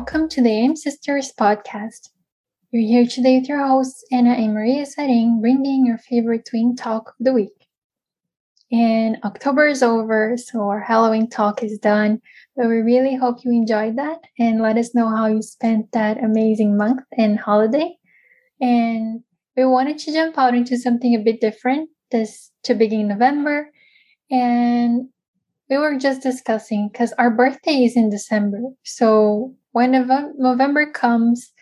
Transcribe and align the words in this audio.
welcome 0.00 0.30
to 0.30 0.40
the 0.40 0.48
AIM 0.48 0.76
Sisters 0.76 1.30
podcast. 1.38 2.08
We're 2.72 2.88
here 2.88 3.06
today 3.06 3.38
with 3.38 3.50
your 3.50 3.62
hosts, 3.66 4.02
Anna 4.10 4.30
and 4.30 4.54
Maria 4.54 4.86
Saring, 4.86 5.42
bringing 5.42 5.84
your 5.84 5.98
favorite 5.98 6.46
twin 6.48 6.74
talk 6.74 7.08
of 7.08 7.16
the 7.26 7.34
week. 7.34 7.68
And 8.72 9.18
October 9.24 9.66
is 9.66 9.82
over, 9.82 10.38
so 10.38 10.70
our 10.70 10.80
Halloween 10.80 11.28
talk 11.28 11.62
is 11.62 11.78
done. 11.78 12.22
But 12.56 12.68
we 12.68 12.76
really 12.76 13.14
hope 13.14 13.44
you 13.44 13.50
enjoyed 13.50 13.98
that 13.98 14.20
and 14.38 14.62
let 14.62 14.78
us 14.78 14.94
know 14.94 15.06
how 15.06 15.26
you 15.26 15.42
spent 15.42 15.92
that 15.92 16.24
amazing 16.24 16.78
month 16.78 17.02
and 17.18 17.38
holiday. 17.38 17.94
And 18.58 19.22
we 19.54 19.66
wanted 19.66 19.98
to 19.98 20.14
jump 20.14 20.38
out 20.38 20.54
into 20.54 20.78
something 20.78 21.14
a 21.14 21.18
bit 21.18 21.42
different 21.42 21.90
this 22.10 22.50
to 22.62 22.74
begin 22.74 23.08
November. 23.08 23.70
And 24.30 25.10
we 25.70 25.78
were 25.78 25.96
just 25.96 26.20
discussing 26.20 26.88
because 26.92 27.12
our 27.12 27.30
birthday 27.30 27.84
is 27.84 27.96
in 27.96 28.10
December. 28.10 28.58
So 28.84 29.54
when 29.70 29.92
November 29.92 30.90
comes, 30.90 31.52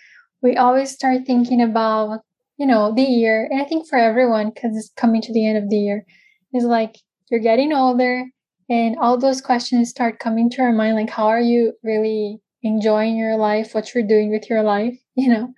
we 0.42 0.56
always 0.56 0.90
start 0.90 1.26
thinking 1.26 1.60
about, 1.60 2.20
you 2.56 2.66
know, 2.66 2.94
the 2.94 3.02
year. 3.02 3.46
And 3.50 3.60
I 3.60 3.66
think 3.66 3.86
for 3.86 3.98
everyone, 3.98 4.50
because 4.50 4.74
it's 4.76 4.90
coming 4.96 5.20
to 5.22 5.32
the 5.32 5.46
end 5.46 5.58
of 5.58 5.68
the 5.68 5.76
year, 5.76 6.06
is 6.54 6.64
like 6.64 6.96
you're 7.30 7.40
getting 7.40 7.74
older 7.74 8.24
and 8.70 8.96
all 8.98 9.18
those 9.18 9.42
questions 9.42 9.90
start 9.90 10.18
coming 10.18 10.48
to 10.50 10.62
our 10.62 10.72
mind. 10.72 10.96
Like, 10.96 11.10
how 11.10 11.26
are 11.26 11.40
you 11.40 11.74
really 11.82 12.40
enjoying 12.62 13.18
your 13.18 13.36
life? 13.36 13.74
What 13.74 13.94
you're 13.94 14.06
doing 14.06 14.30
with 14.30 14.48
your 14.48 14.62
life, 14.62 14.98
you 15.16 15.28
know? 15.28 15.52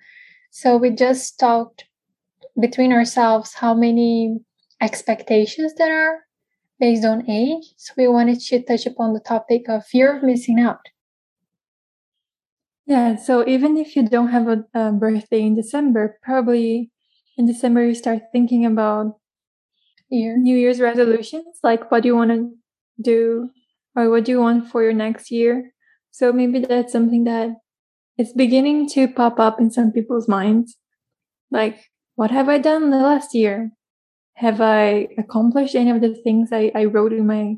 So 0.51 0.75
we 0.75 0.89
just 0.89 1.39
talked 1.39 1.85
between 2.59 2.91
ourselves 2.91 3.53
how 3.53 3.73
many 3.73 4.39
expectations 4.81 5.73
there 5.75 6.09
are 6.09 6.19
based 6.81 7.05
on 7.05 7.29
age. 7.29 7.73
So 7.77 7.93
we 7.95 8.07
wanted 8.07 8.41
to 8.41 8.63
touch 8.63 8.87
upon 8.87 9.13
the 9.13 9.21
topic 9.21 9.69
of 9.69 9.85
fear 9.85 10.17
of 10.17 10.23
missing 10.23 10.59
out. 10.59 10.89
Yeah, 12.87 13.15
so 13.15 13.47
even 13.47 13.77
if 13.77 13.95
you 13.95 14.09
don't 14.09 14.29
have 14.29 14.47
a, 14.47 14.65
a 14.73 14.91
birthday 14.91 15.43
in 15.43 15.55
December, 15.55 16.19
probably 16.23 16.91
in 17.37 17.45
December 17.45 17.85
you 17.85 17.93
start 17.93 18.23
thinking 18.33 18.65
about 18.65 19.17
Year. 20.09 20.37
New 20.37 20.57
Year's 20.57 20.81
resolutions, 20.81 21.59
like 21.63 21.89
what 21.89 22.03
do 22.03 22.09
you 22.09 22.15
want 22.17 22.31
to 22.31 22.51
do 23.01 23.49
or 23.95 24.09
what 24.09 24.25
do 24.25 24.33
you 24.33 24.41
want 24.41 24.69
for 24.69 24.83
your 24.83 24.93
next 24.93 25.31
year. 25.31 25.71
So 26.11 26.33
maybe 26.33 26.59
that's 26.59 26.91
something 26.91 27.23
that 27.23 27.55
is 28.17 28.33
beginning 28.33 28.89
to 28.89 29.07
pop 29.07 29.39
up 29.39 29.61
in 29.61 29.71
some 29.71 29.91
people's 29.93 30.27
minds. 30.27 30.75
Like, 31.49 31.85
what 32.15 32.31
have 32.31 32.49
I 32.49 32.57
done 32.57 32.89
the 32.89 32.97
last 32.97 33.33
year? 33.33 33.71
Have 34.41 34.59
I 34.59 35.07
accomplished 35.19 35.75
any 35.75 35.91
of 35.91 36.01
the 36.01 36.15
things 36.15 36.49
I, 36.51 36.71
I 36.73 36.85
wrote 36.85 37.13
in 37.13 37.27
my 37.27 37.57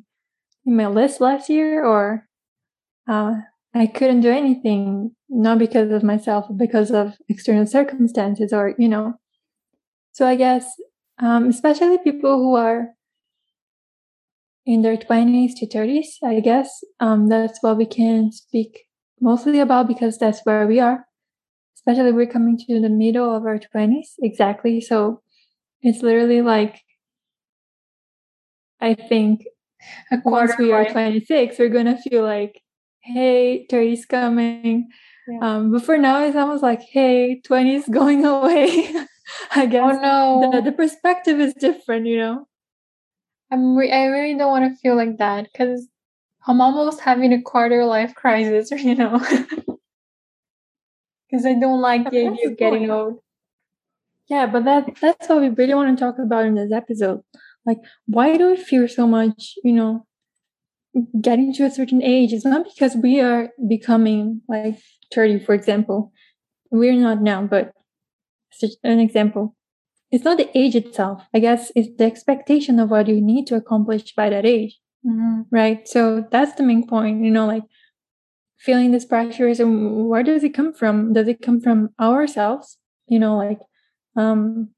in 0.65 0.75
my 0.75 0.87
list 0.87 1.21
last 1.21 1.49
year? 1.49 1.83
Or 1.85 2.27
uh, 3.07 3.35
I 3.73 3.87
couldn't 3.87 4.19
do 4.19 4.29
anything 4.29 5.15
not 5.29 5.59
because 5.59 5.91
of 5.91 6.03
myself 6.03 6.45
because 6.57 6.91
of 6.91 7.13
external 7.29 7.65
circumstances 7.65 8.51
or 8.51 8.75
you 8.77 8.89
know. 8.89 9.13
So 10.11 10.27
I 10.27 10.35
guess 10.35 10.73
um, 11.19 11.47
especially 11.47 11.99
people 11.99 12.35
who 12.37 12.55
are 12.55 12.89
in 14.65 14.81
their 14.81 14.97
20s 14.97 15.53
to 15.55 15.67
30s 15.67 16.17
I 16.23 16.41
guess 16.41 16.83
um, 16.99 17.29
that's 17.29 17.59
what 17.61 17.77
we 17.77 17.85
can 17.85 18.31
speak 18.33 18.87
mostly 19.21 19.59
about 19.59 19.87
because 19.87 20.17
that's 20.17 20.41
where 20.43 20.67
we 20.67 20.81
are. 20.81 21.05
Especially 21.75 22.11
we're 22.11 22.27
coming 22.27 22.57
to 22.57 22.81
the 22.81 22.89
middle 22.89 23.33
of 23.33 23.45
our 23.45 23.57
20s 23.57 24.15
exactly. 24.21 24.81
So 24.81 25.22
it's 25.83 26.01
literally 26.01 26.41
like, 26.41 26.81
I 28.81 28.93
think 28.95 29.45
once 30.23 30.53
we 30.57 30.71
are 30.71 30.89
26, 30.89 31.59
we're 31.59 31.69
going 31.69 31.85
to 31.85 31.97
feel 31.97 32.23
like, 32.23 32.61
hey, 33.01 33.67
30's 33.69 34.05
coming. 34.05 34.89
Yeah. 35.27 35.39
Um, 35.41 35.71
but 35.71 35.83
for 35.83 35.97
now, 35.97 36.23
it's 36.23 36.35
almost 36.35 36.63
like, 36.63 36.81
hey, 36.81 37.41
20 37.45 37.75
is 37.75 37.87
going 37.91 38.25
away. 38.25 38.93
I 39.55 39.65
guess. 39.65 39.97
Oh, 40.01 40.41
no. 40.41 40.51
The, 40.51 40.71
the 40.71 40.75
perspective 40.75 41.39
is 41.39 41.53
different, 41.53 42.05
you 42.05 42.17
know? 42.17 42.47
I'm 43.51 43.75
re- 43.75 43.91
I 43.91 44.05
really 44.05 44.37
don't 44.37 44.51
want 44.51 44.73
to 44.73 44.79
feel 44.79 44.95
like 44.95 45.17
that 45.17 45.47
because 45.51 45.87
I'm 46.47 46.59
almost 46.59 46.99
having 46.99 47.33
a 47.33 47.41
quarter 47.41 47.85
life 47.85 48.15
crisis, 48.15 48.71
you 48.83 48.95
know? 48.95 49.19
Because 51.29 51.45
I 51.45 51.53
don't 51.53 51.81
like 51.81 52.09
the 52.09 52.27
idea 52.27 52.49
of 52.49 52.57
getting 52.57 52.91
old. 52.91 53.22
Yeah, 54.33 54.47
but 54.47 54.65
that 54.65 54.95
that's 54.99 55.29
what 55.29 55.41
we 55.41 55.49
really 55.49 55.75
want 55.75 55.95
to 55.95 56.03
talk 56.03 56.17
about 56.17 56.45
in 56.45 56.55
this 56.55 56.71
episode. 56.71 57.21
Like, 57.67 57.77
why 58.07 58.35
do 58.35 58.49
we 58.49 58.57
fear 58.57 58.87
so 58.87 59.05
much, 59.05 59.53
you 59.63 59.73
know, 59.73 60.07
getting 61.21 61.53
to 61.53 61.65
a 61.65 61.69
certain 61.69 62.01
age? 62.01 62.33
It's 62.33 62.43
not 62.43 62.65
because 62.65 62.95
we 62.95 63.19
are 63.21 63.49
becoming 63.67 64.41
like 64.49 64.79
30, 65.13 65.37
for 65.45 65.53
example. 65.53 66.11
We're 66.71 66.93
not 66.95 67.21
now, 67.21 67.43
but 67.43 67.73
an 68.83 68.99
example. 68.99 69.55
It's 70.11 70.23
not 70.23 70.37
the 70.37 70.49
age 70.57 70.75
itself. 70.75 71.21
I 71.31 71.37
guess 71.37 71.71
it's 71.75 71.95
the 71.95 72.05
expectation 72.05 72.79
of 72.79 72.89
what 72.89 73.07
you 73.07 73.21
need 73.21 73.45
to 73.47 73.55
accomplish 73.55 74.15
by 74.15 74.31
that 74.31 74.47
age. 74.47 74.79
Mm-hmm. 75.05 75.41
Right. 75.51 75.87
So 75.87 76.25
that's 76.31 76.55
the 76.55 76.63
main 76.63 76.87
point, 76.87 77.23
you 77.23 77.29
know, 77.29 77.45
like 77.45 77.65
feeling 78.57 78.91
this 78.91 79.05
pressure 79.05 79.47
is 79.47 79.61
where 79.63 80.23
does 80.23 80.43
it 80.43 80.55
come 80.55 80.73
from? 80.73 81.13
Does 81.13 81.27
it 81.27 81.43
come 81.43 81.61
from 81.61 81.89
ourselves? 81.99 82.79
You 83.07 83.19
know, 83.19 83.37
like 83.37 83.59
um, 84.15 84.69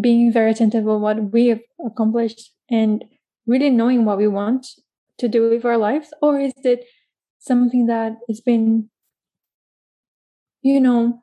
being 0.00 0.32
very 0.32 0.50
attentive 0.50 0.86
of 0.86 1.00
what 1.00 1.32
we 1.32 1.48
have 1.48 1.60
accomplished 1.84 2.52
and 2.70 3.04
really 3.46 3.70
knowing 3.70 4.04
what 4.04 4.18
we 4.18 4.28
want 4.28 4.66
to 5.18 5.28
do 5.28 5.48
with 5.50 5.64
our 5.64 5.78
lives? 5.78 6.12
Or 6.20 6.38
is 6.38 6.52
it 6.64 6.84
something 7.38 7.86
that 7.86 8.16
has 8.28 8.40
been 8.40 8.90
you 10.62 10.80
know 10.80 11.22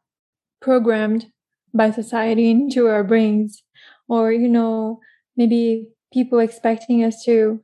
programmed 0.61 1.25
by 1.73 1.91
society 1.91 2.49
into 2.49 2.87
our 2.87 3.03
brains? 3.03 3.63
Or 4.07 4.31
you 4.31 4.49
know 4.49 4.99
maybe 5.35 5.89
people 6.11 6.39
expecting 6.39 7.03
us 7.03 7.23
to 7.25 7.63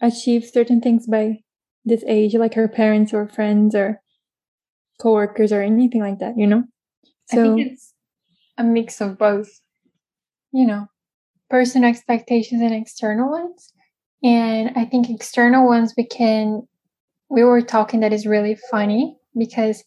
achieve 0.00 0.44
certain 0.44 0.80
things 0.80 1.06
by 1.06 1.40
this 1.84 2.04
age 2.06 2.34
like 2.34 2.56
our 2.56 2.68
parents 2.68 3.14
or 3.14 3.28
friends 3.28 3.74
or 3.74 4.00
coworkers 5.00 5.52
or 5.52 5.62
anything 5.62 6.00
like 6.00 6.18
that 6.18 6.36
you 6.36 6.46
know? 6.46 6.64
So 7.26 7.40
I 7.40 7.56
think 7.56 7.72
it's 7.72 7.94
a 8.60 8.62
mix 8.62 9.00
of 9.00 9.18
both, 9.18 9.48
you 10.52 10.66
know, 10.66 10.86
personal 11.48 11.88
expectations 11.88 12.60
and 12.60 12.74
external 12.74 13.30
ones. 13.30 13.72
And 14.22 14.72
I 14.76 14.84
think 14.84 15.08
external 15.08 15.66
ones 15.66 15.94
we 15.96 16.04
can, 16.04 16.68
we 17.30 17.42
were 17.42 17.62
talking 17.62 18.00
that 18.00 18.12
is 18.12 18.26
really 18.26 18.56
funny 18.70 19.16
because 19.36 19.82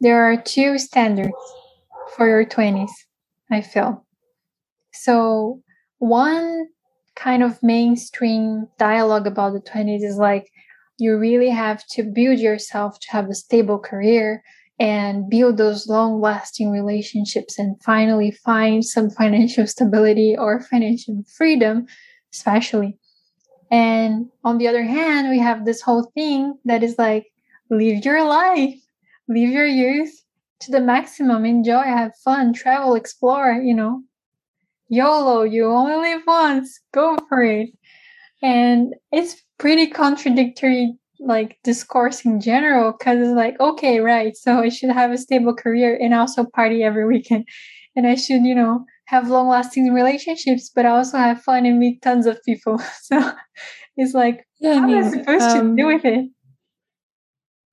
there 0.00 0.24
are 0.24 0.40
two 0.40 0.78
standards 0.78 1.36
for 2.16 2.26
your 2.26 2.44
20s, 2.46 2.90
I 3.50 3.60
feel. 3.60 4.06
So, 4.92 5.62
one 5.98 6.66
kind 7.16 7.42
of 7.42 7.62
mainstream 7.62 8.66
dialogue 8.78 9.26
about 9.26 9.52
the 9.52 9.60
20s 9.60 10.02
is 10.02 10.16
like, 10.16 10.48
you 10.98 11.18
really 11.18 11.50
have 11.50 11.86
to 11.88 12.02
build 12.02 12.38
yourself 12.38 12.98
to 13.00 13.10
have 13.10 13.28
a 13.28 13.34
stable 13.34 13.78
career 13.78 14.42
and 14.78 15.30
build 15.30 15.56
those 15.56 15.88
long 15.88 16.20
lasting 16.20 16.70
relationships 16.70 17.58
and 17.58 17.82
finally 17.82 18.30
find 18.30 18.84
some 18.84 19.10
financial 19.10 19.66
stability 19.74 20.36
or 20.36 20.60
financial 20.60 21.22
freedom, 21.36 21.86
especially. 22.32 22.98
And 23.70 24.26
on 24.44 24.58
the 24.58 24.68
other 24.68 24.84
hand, 24.84 25.30
we 25.30 25.38
have 25.38 25.64
this 25.64 25.80
whole 25.80 26.10
thing 26.14 26.58
that 26.64 26.82
is 26.82 26.96
like, 26.98 27.26
live 27.70 28.04
your 28.04 28.24
life, 28.24 28.74
live 29.28 29.50
your 29.50 29.66
youth 29.66 30.22
to 30.60 30.70
the 30.70 30.80
maximum, 30.80 31.44
enjoy, 31.44 31.82
have 31.82 32.12
fun, 32.24 32.52
travel, 32.52 32.94
explore, 32.94 33.52
you 33.52 33.74
know. 33.74 34.02
YOLO, 34.88 35.42
you 35.42 35.64
only 35.66 35.96
live 35.96 36.22
once, 36.26 36.80
go 36.92 37.18
for 37.28 37.42
it. 37.42 37.70
And 38.40 38.94
it's 39.10 39.42
pretty 39.58 39.88
contradictory 39.88 40.94
like 41.20 41.58
discourse 41.64 42.24
in 42.24 42.40
general 42.40 42.92
because 42.92 43.18
it's 43.20 43.36
like 43.36 43.58
okay 43.60 44.00
right 44.00 44.36
so 44.36 44.60
i 44.60 44.68
should 44.68 44.90
have 44.90 45.10
a 45.10 45.18
stable 45.18 45.54
career 45.54 45.98
and 46.00 46.14
also 46.14 46.44
party 46.44 46.82
every 46.82 47.06
weekend. 47.06 47.46
And 47.94 48.06
i 48.06 48.14
should 48.14 48.42
you 48.42 48.54
know 48.54 48.84
have 49.06 49.28
long 49.28 49.48
lasting 49.48 49.92
relationships 49.92 50.70
but 50.74 50.84
also 50.84 51.16
have 51.16 51.42
fun 51.42 51.64
and 51.64 51.78
meet 51.78 52.02
tons 52.02 52.26
of 52.26 52.42
people. 52.44 52.80
So 53.02 53.32
it's 53.96 54.14
like 54.14 54.46
yeah, 54.60 54.74
how 54.74 54.82
I 54.82 54.86
mean, 54.86 54.96
am 54.96 55.04
i 55.04 55.10
supposed 55.10 55.56
um, 55.56 55.76
to 55.76 55.82
do 55.82 55.86
with 55.86 56.04
it? 56.04 56.30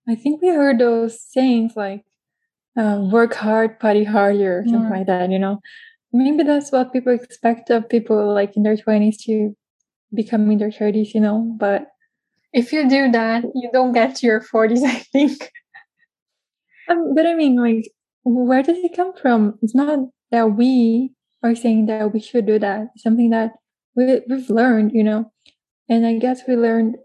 I 0.07 0.15
think 0.15 0.41
we 0.41 0.49
heard 0.49 0.79
those 0.79 1.19
sayings 1.21 1.73
like 1.75 2.03
uh, 2.77 2.99
work 3.11 3.33
hard 3.33 3.79
party 3.79 4.03
harder 4.03 4.59
or 4.59 4.63
something 4.65 4.83
yeah. 4.83 4.97
like 4.97 5.07
that 5.07 5.31
you 5.31 5.39
know? 5.39 5.59
Maybe 6.11 6.43
that's 6.43 6.71
what 6.71 6.93
people 6.93 7.13
expect 7.13 7.69
of 7.71 7.89
people 7.89 8.33
like 8.33 8.55
in 8.55 8.63
their 8.63 8.77
20s 8.77 9.17
to 9.25 9.55
become 10.13 10.49
in 10.51 10.59
their 10.59 10.71
30s 10.71 11.13
you 11.13 11.21
know? 11.21 11.55
But 11.57 11.87
if 12.53 12.71
you 12.71 12.87
do 12.87 13.11
that, 13.11 13.43
you 13.55 13.69
don't 13.73 13.93
get 13.93 14.15
to 14.17 14.27
your 14.27 14.41
40s, 14.41 14.83
I 14.83 14.99
think. 15.11 15.51
Um, 16.89 17.15
but 17.15 17.25
I 17.25 17.33
mean, 17.33 17.55
like, 17.55 17.89
where 18.23 18.63
does 18.63 18.77
it 18.77 18.95
come 18.95 19.13
from? 19.13 19.57
It's 19.61 19.75
not 19.75 19.99
that 20.31 20.55
we 20.55 21.11
are 21.43 21.55
saying 21.55 21.87
that 21.87 22.13
we 22.13 22.19
should 22.19 22.45
do 22.45 22.59
that. 22.59 22.87
It's 22.93 23.03
something 23.03 23.29
that 23.31 23.53
we, 23.95 24.21
we've 24.29 24.49
learned, 24.49 24.91
you 24.93 25.03
know. 25.03 25.31
And 25.89 26.05
I 26.05 26.17
guess 26.17 26.41
we 26.47 26.55
learned 26.55 26.95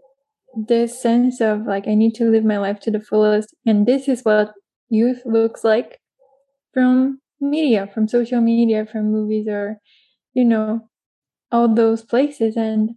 this 0.55 0.99
sense 0.99 1.41
of 1.41 1.65
like 1.65 1.87
I 1.87 1.93
need 1.93 2.15
to 2.15 2.29
live 2.29 2.43
my 2.43 2.57
life 2.57 2.79
to 2.81 2.91
the 2.91 2.99
fullest, 2.99 3.55
and 3.65 3.85
this 3.85 4.07
is 4.07 4.21
what 4.23 4.53
youth 4.89 5.21
looks 5.25 5.63
like 5.63 5.99
from 6.73 7.19
media, 7.39 7.87
from 7.93 8.07
social 8.07 8.41
media, 8.41 8.85
from 8.85 9.11
movies, 9.11 9.47
or 9.47 9.77
you 10.33 10.45
know, 10.45 10.89
all 11.51 11.73
those 11.73 12.03
places. 12.03 12.55
And 12.57 12.91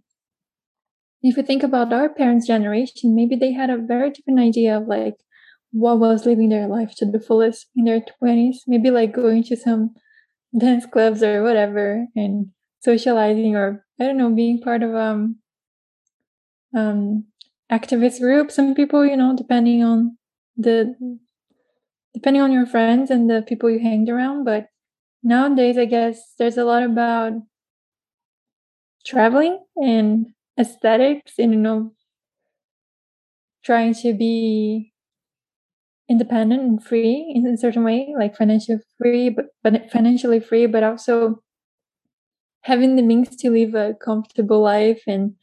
if 1.23 1.37
you 1.37 1.43
think 1.43 1.63
about 1.63 1.93
our 1.93 2.09
parents' 2.09 2.47
generation, 2.47 3.15
maybe 3.15 3.35
they 3.35 3.53
had 3.53 3.69
a 3.69 3.77
very 3.77 4.11
different 4.11 4.39
idea 4.39 4.77
of 4.77 4.87
like 4.87 5.15
what 5.71 5.99
was 5.99 6.25
living 6.25 6.49
their 6.49 6.67
life 6.67 6.93
to 6.97 7.05
the 7.05 7.19
fullest 7.19 7.67
in 7.75 7.85
their 7.85 8.01
20s, 8.01 8.63
maybe 8.67 8.91
like 8.91 9.13
going 9.13 9.43
to 9.45 9.55
some 9.55 9.95
dance 10.57 10.85
clubs 10.85 11.23
or 11.23 11.43
whatever 11.43 12.07
and 12.15 12.47
socializing 12.81 13.55
or 13.55 13.85
I 13.99 14.05
don't 14.05 14.17
know, 14.17 14.29
being 14.33 14.61
part 14.61 14.83
of 14.83 14.93
um 14.95 15.37
um 16.75 17.25
activist 17.71 18.19
group. 18.19 18.51
Some 18.51 18.75
people, 18.75 19.05
you 19.05 19.17
know, 19.17 19.35
depending 19.35 19.83
on 19.83 20.17
the 20.57 20.95
depending 22.13 22.41
on 22.41 22.51
your 22.51 22.65
friends 22.65 23.09
and 23.09 23.29
the 23.29 23.43
people 23.47 23.69
you 23.69 23.79
hanged 23.79 24.09
around. 24.09 24.43
But 24.43 24.67
nowadays 25.23 25.77
I 25.77 25.85
guess 25.85 26.33
there's 26.37 26.57
a 26.57 26.65
lot 26.65 26.83
about 26.83 27.33
traveling 29.05 29.59
and 29.77 30.27
aesthetics 30.59 31.33
and 31.39 31.53
you 31.53 31.59
know 31.59 31.91
trying 33.63 33.93
to 33.93 34.13
be 34.13 34.93
independent 36.09 36.61
and 36.61 36.83
free 36.83 37.31
in 37.33 37.45
a 37.47 37.57
certain 37.57 37.83
way 37.83 38.13
like 38.17 38.35
financially 38.35 38.79
free 38.97 39.29
but, 39.29 39.45
but 39.63 39.89
financially 39.91 40.39
free 40.39 40.65
but 40.65 40.83
also 40.83 41.41
having 42.61 42.95
the 42.95 43.01
means 43.01 43.35
to 43.35 43.49
live 43.49 43.73
a 43.75 43.93
comfortable 44.03 44.61
life 44.61 45.01
and 45.07 45.33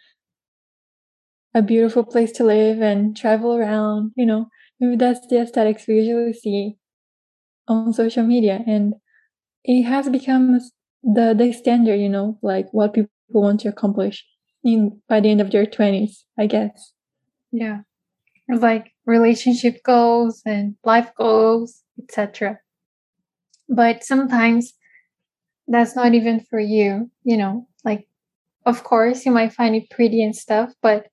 a 1.55 1.63
beautiful 1.63 2.05
place 2.05 2.33
to 2.33 2.45
live 2.45 2.81
and 2.81 3.17
travel 3.17 3.57
around 3.57 4.13
you 4.17 4.27
know. 4.27 4.47
Maybe 4.79 4.97
that's 4.97 5.27
the 5.27 5.41
aesthetics 5.41 5.87
we 5.87 5.97
usually 6.01 6.33
see 6.33 6.77
on 7.69 7.93
social 7.93 8.25
media 8.25 8.63
and 8.67 8.95
it 9.65 9.85
has 9.85 10.09
become 10.09 10.59
the 11.03 11.35
the 11.37 11.53
standard 11.53 11.97
you 11.97 12.09
know 12.09 12.39
like 12.43 12.69
what 12.73 12.95
people 12.95 13.11
want 13.31 13.61
to 13.61 13.69
accomplish 13.69 14.25
in 14.65 15.01
by 15.09 15.21
the 15.21 15.31
end 15.31 15.41
of 15.41 15.51
their 15.51 15.67
20s 15.67 16.25
i 16.39 16.47
guess. 16.47 16.93
Yeah. 17.53 17.81
Like 18.49 18.93
relationship 19.07 19.83
goals 19.85 20.43
and 20.45 20.77
life 20.85 21.11
goals 21.17 21.83
etc 22.03 22.59
but 23.69 24.03
sometimes 24.05 24.73
that's 25.69 25.95
not 25.95 26.15
even 26.15 26.41
for 26.41 26.59
you 26.59 27.11
you 27.23 27.37
know 27.37 27.67
like 27.85 28.07
of 28.67 28.83
course 28.83 29.25
you 29.25 29.33
might 29.33 29.53
find 29.53 29.75
it 29.77 29.91
pretty 29.91 30.23
and 30.23 30.35
stuff 30.35 30.73
but 30.83 31.07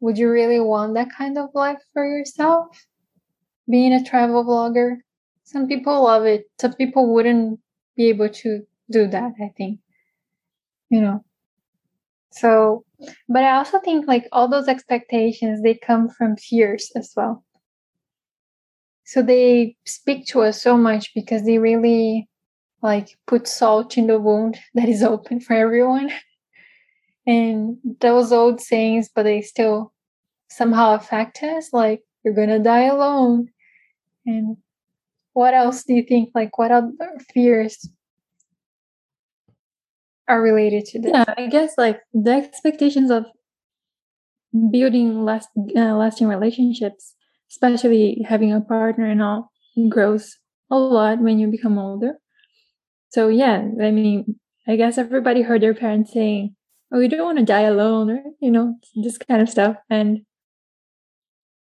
would 0.00 0.18
you 0.18 0.30
really 0.30 0.60
want 0.60 0.94
that 0.94 1.08
kind 1.16 1.36
of 1.38 1.50
life 1.54 1.82
for 1.92 2.04
yourself? 2.04 2.86
Being 3.68 3.92
a 3.92 4.04
travel 4.04 4.44
vlogger? 4.44 4.98
Some 5.44 5.66
people 5.66 6.04
love 6.04 6.24
it. 6.24 6.44
Some 6.60 6.74
people 6.74 7.12
wouldn't 7.12 7.60
be 7.96 8.08
able 8.08 8.28
to 8.28 8.62
do 8.90 9.06
that 9.08 9.32
i 9.42 9.52
think. 9.56 9.80
You 10.88 11.00
know 11.02 11.24
so, 12.30 12.84
but 13.28 13.44
I 13.44 13.56
also 13.56 13.78
think 13.80 14.06
like 14.06 14.28
all 14.32 14.48
those 14.48 14.68
expectations, 14.68 15.62
they 15.62 15.74
come 15.74 16.08
from 16.08 16.36
fears 16.36 16.90
as 16.96 17.12
well. 17.16 17.44
So 19.04 19.22
they 19.22 19.76
speak 19.86 20.26
to 20.26 20.42
us 20.42 20.60
so 20.60 20.76
much 20.76 21.14
because 21.14 21.44
they 21.44 21.58
really 21.58 22.28
like 22.82 23.16
put 23.26 23.48
salt 23.48 23.96
in 23.96 24.06
the 24.06 24.20
wound 24.20 24.58
that 24.74 24.88
is 24.88 25.02
open 25.02 25.40
for 25.40 25.54
everyone. 25.54 26.10
And 27.26 27.76
those 28.00 28.32
old 28.32 28.58
sayings, 28.58 29.10
but 29.14 29.24
they 29.24 29.42
still 29.42 29.92
somehow 30.48 30.94
affect 30.94 31.42
us, 31.42 31.74
like 31.74 32.00
you're 32.24 32.32
gonna 32.32 32.58
die 32.58 32.84
alone. 32.84 33.48
And 34.24 34.56
what 35.34 35.52
else 35.52 35.84
do 35.84 35.92
you 35.92 36.04
think? 36.04 36.30
Like, 36.34 36.56
what 36.56 36.70
other 36.70 36.94
fears 37.34 37.86
are 40.28 40.42
related 40.42 40.84
to 40.86 41.00
this. 41.00 41.10
Yeah, 41.12 41.24
I 41.36 41.46
guess 41.46 41.74
like 41.78 42.00
the 42.12 42.32
expectations 42.32 43.10
of 43.10 43.26
building 44.70 45.24
last 45.24 45.48
uh, 45.76 45.94
lasting 45.96 46.28
relationships, 46.28 47.14
especially 47.50 48.24
having 48.28 48.52
a 48.52 48.60
partner 48.60 49.06
and 49.06 49.22
all, 49.22 49.50
grows 49.88 50.36
a 50.70 50.76
lot 50.76 51.20
when 51.20 51.38
you 51.38 51.48
become 51.48 51.78
older. 51.78 52.14
So 53.10 53.28
yeah, 53.28 53.62
I 53.82 53.90
mean, 53.90 54.38
I 54.66 54.76
guess 54.76 54.98
everybody 54.98 55.42
heard 55.42 55.62
their 55.62 55.74
parents 55.74 56.12
saying, 56.12 56.54
"Oh, 56.92 57.00
you 57.00 57.08
don't 57.08 57.24
want 57.24 57.38
to 57.38 57.44
die 57.44 57.62
alone," 57.62 58.10
or 58.10 58.22
you 58.40 58.50
know, 58.50 58.76
this 59.02 59.18
kind 59.18 59.40
of 59.40 59.48
stuff, 59.48 59.76
and 59.88 60.20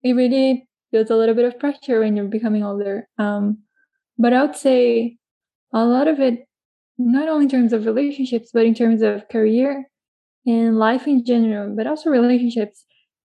it 0.03 0.13
really 0.13 0.67
builds 0.91 1.11
a 1.11 1.15
little 1.15 1.35
bit 1.35 1.45
of 1.45 1.59
pressure 1.59 1.99
when 1.99 2.15
you're 2.15 2.25
becoming 2.25 2.63
older. 2.63 3.07
Um, 3.17 3.63
but 4.17 4.33
I 4.33 4.43
would 4.43 4.55
say 4.55 5.17
a 5.73 5.85
lot 5.85 6.07
of 6.07 6.19
it 6.19 6.47
not 7.05 7.27
only 7.27 7.45
in 7.45 7.49
terms 7.49 7.73
of 7.73 7.85
relationships, 7.85 8.51
but 8.53 8.65
in 8.65 8.73
terms 8.73 9.01
of 9.01 9.27
career 9.29 9.89
and 10.45 10.77
life 10.77 11.07
in 11.07 11.25
general, 11.25 11.75
but 11.75 11.87
also 11.87 12.09
relationships, 12.09 12.85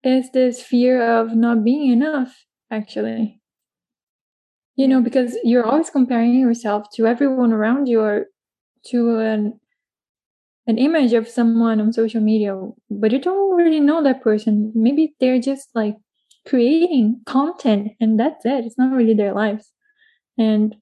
is 0.04 0.32
this 0.32 0.62
fear 0.62 1.02
of 1.02 1.36
not 1.36 1.64
being 1.64 1.92
enough, 1.92 2.46
actually. 2.72 3.42
You 4.76 4.88
know, 4.88 5.02
because 5.02 5.38
you're 5.44 5.66
always 5.66 5.90
comparing 5.90 6.34
yourself 6.40 6.88
to 6.96 7.06
everyone 7.06 7.52
around 7.52 7.88
you 7.88 8.02
or 8.02 8.28
to 8.88 9.20
an 9.20 9.60
an 10.68 10.78
image 10.78 11.14
of 11.14 11.28
someone 11.28 11.82
on 11.82 11.92
social 11.92 12.22
media, 12.22 12.56
but 12.92 13.12
you 13.12 13.20
don't 13.20 13.56
really 13.56 13.80
know 13.80 14.04
that 14.04 14.22
person. 14.22 14.72
Maybe 14.76 15.16
they're 15.20 15.40
just 15.40 15.70
like 15.74 15.96
creating 16.48 17.22
content 17.26 17.94
and 18.00 18.20
that's 18.20 18.46
it. 18.46 18.66
It's 18.66 18.78
not 18.78 18.96
really 18.96 19.16
their 19.16 19.34
lives. 19.34 19.72
And 20.38 20.76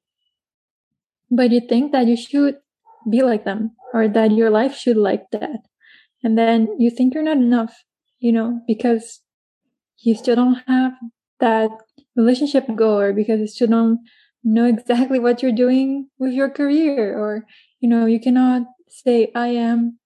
but 1.31 1.51
you 1.51 1.61
think 1.61 1.91
that 1.93 2.07
you 2.07 2.17
should 2.17 2.57
be 3.09 3.21
like 3.23 3.45
them 3.45 3.71
or 3.93 4.07
that 4.07 4.31
your 4.31 4.49
life 4.49 4.75
should 4.75 4.97
like 4.97 5.29
that. 5.31 5.59
And 6.23 6.37
then 6.37 6.67
you 6.79 6.89
think 6.89 7.13
you're 7.13 7.23
not 7.23 7.37
enough 7.37 7.83
you 8.19 8.31
know 8.31 8.61
because 8.67 9.21
you 9.99 10.15
still 10.15 10.35
don't 10.35 10.61
have 10.67 10.93
that 11.39 11.69
relationship 12.15 12.65
goal 12.75 12.99
or 12.99 13.13
because 13.13 13.39
you 13.39 13.47
still 13.47 13.67
don't 13.67 13.99
know 14.43 14.65
exactly 14.65 15.19
what 15.19 15.41
you're 15.41 15.51
doing 15.51 16.09
with 16.17 16.33
your 16.33 16.49
career 16.49 17.17
or 17.17 17.45
you 17.79 17.89
know 17.89 18.05
you 18.05 18.19
cannot 18.19 18.63
say 18.89 19.31
i 19.35 19.47
am 19.47 19.99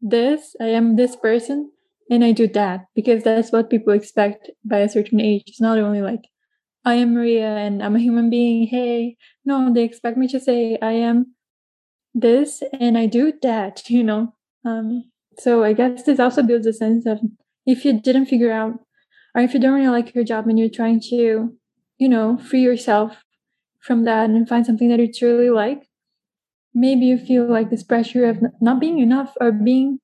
this 0.00 0.54
i 0.60 0.66
am 0.66 0.96
this 0.96 1.16
person 1.16 1.70
and 2.10 2.22
i 2.22 2.32
do 2.32 2.46
that. 2.46 2.84
Because 2.94 3.24
that's 3.24 3.50
what 3.50 3.70
people 3.70 3.94
expect 3.94 4.50
by 4.62 4.80
a 4.80 4.90
certain 4.90 5.20
age. 5.20 5.44
It's 5.46 5.60
not 5.60 5.78
only 5.78 6.02
like 6.02 6.28
i 6.84 6.94
am 6.94 7.14
maria 7.14 7.56
and 7.56 7.82
i'm 7.82 7.96
a 7.96 8.00
human 8.00 8.28
being 8.28 8.66
hey. 8.66 9.16
No 9.44 9.72
they 9.72 9.84
expect 9.84 10.18
me 10.18 10.28
to 10.28 10.40
say 10.40 10.76
i 10.82 10.92
am 10.92 11.33
this 12.14 12.62
and 12.78 12.96
I 12.96 13.06
do 13.06 13.32
that, 13.42 13.82
you 13.90 14.04
know. 14.04 14.32
Um, 14.64 15.10
so 15.38 15.64
I 15.64 15.72
guess 15.72 16.04
this 16.04 16.20
also 16.20 16.42
builds 16.42 16.66
a 16.66 16.72
sense 16.72 17.06
of 17.06 17.18
if 17.66 17.84
you 17.84 18.00
didn't 18.00 18.26
figure 18.26 18.52
out, 18.52 18.78
or 19.34 19.42
if 19.42 19.52
you 19.52 19.60
don't 19.60 19.74
really 19.74 19.88
like 19.88 20.14
your 20.14 20.24
job 20.24 20.46
and 20.46 20.58
you're 20.58 20.68
trying 20.68 21.00
to, 21.10 21.52
you 21.98 22.08
know, 22.08 22.38
free 22.38 22.60
yourself 22.60 23.24
from 23.80 24.04
that 24.04 24.30
and 24.30 24.48
find 24.48 24.64
something 24.64 24.88
that 24.88 25.00
you 25.00 25.12
truly 25.12 25.50
like, 25.50 25.88
maybe 26.72 27.04
you 27.04 27.18
feel 27.18 27.46
like 27.46 27.70
this 27.70 27.82
pressure 27.82 28.26
of 28.26 28.38
not 28.60 28.80
being 28.80 29.00
enough 29.00 29.34
or 29.40 29.50
being 29.50 29.98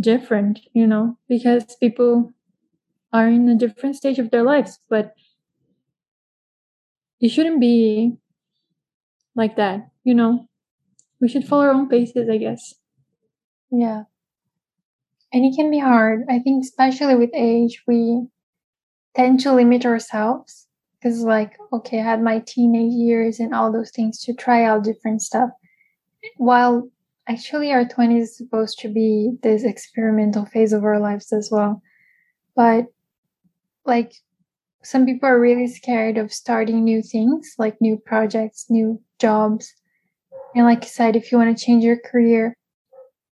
different, 0.00 0.60
you 0.74 0.86
know, 0.86 1.16
because 1.28 1.74
people 1.76 2.32
are 3.12 3.28
in 3.28 3.48
a 3.48 3.56
different 3.56 3.96
stage 3.96 4.18
of 4.18 4.30
their 4.30 4.42
lives, 4.42 4.78
but 4.90 5.14
you 7.18 7.28
shouldn't 7.28 7.60
be 7.60 8.12
like 9.34 9.56
that, 9.56 9.88
you 10.04 10.14
know 10.14 10.48
we 11.20 11.28
should 11.28 11.46
follow 11.46 11.64
our 11.64 11.70
own 11.72 11.88
paces, 11.88 12.28
I 12.28 12.38
guess. 12.38 12.74
Yeah. 13.70 14.04
And 15.32 15.44
it 15.44 15.56
can 15.56 15.70
be 15.70 15.78
hard. 15.78 16.24
I 16.28 16.38
think, 16.38 16.64
especially 16.64 17.14
with 17.14 17.30
age, 17.34 17.82
we 17.86 18.26
tend 19.14 19.40
to 19.40 19.52
limit 19.52 19.84
ourselves 19.84 20.66
because, 21.00 21.20
like, 21.20 21.58
okay, 21.72 22.00
I 22.00 22.04
had 22.04 22.22
my 22.22 22.42
teenage 22.46 22.94
years 22.94 23.40
and 23.40 23.54
all 23.54 23.70
those 23.70 23.90
things 23.90 24.22
to 24.24 24.32
try 24.32 24.64
out 24.64 24.84
different 24.84 25.22
stuff. 25.22 25.50
While 26.36 26.88
actually, 27.28 27.72
our 27.72 27.84
20s 27.84 28.22
is 28.22 28.36
supposed 28.36 28.78
to 28.80 28.88
be 28.88 29.32
this 29.42 29.64
experimental 29.64 30.46
phase 30.46 30.72
of 30.72 30.84
our 30.84 30.98
lives 30.98 31.32
as 31.32 31.50
well. 31.50 31.82
But, 32.56 32.86
like, 33.84 34.14
some 34.82 35.04
people 35.04 35.28
are 35.28 35.38
really 35.38 35.66
scared 35.66 36.16
of 36.16 36.32
starting 36.32 36.84
new 36.84 37.02
things, 37.02 37.54
like 37.58 37.80
new 37.80 37.98
projects, 37.98 38.66
new 38.70 39.02
jobs 39.18 39.74
and 40.54 40.64
like 40.64 40.84
you 40.84 40.90
said, 40.90 41.16
if 41.16 41.30
you 41.30 41.38
want 41.38 41.56
to 41.56 41.64
change 41.64 41.84
your 41.84 41.98
career, 41.98 42.56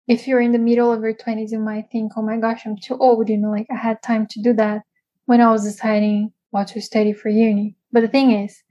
if 0.08 0.28
you're 0.28 0.42
in 0.42 0.52
the 0.52 0.60
middle 0.60 0.92
of 0.92 1.02
your 1.02 1.14
20s, 1.14 1.52
you 1.52 1.60
might 1.60 1.90
think, 1.92 2.14
oh 2.18 2.22
my 2.22 2.38
gosh, 2.38 2.66
I'm 2.66 2.78
too 2.78 2.98
old. 2.98 3.30
You 3.30 3.38
know, 3.38 3.52
like 3.52 3.68
I 3.72 3.76
had 3.76 4.02
time 4.02 4.28
to 4.28 4.42
do 4.42 4.54
that 4.54 4.82
when 5.26 5.42
I 5.42 5.52
was 5.52 5.64
deciding 5.64 6.34
what 6.52 6.68
to 6.70 6.82
study 6.82 7.14
for 7.14 7.30
uni. 7.30 7.76
But 7.92 8.02
the 8.02 8.08
thing 8.08 8.32
is, 8.32 8.62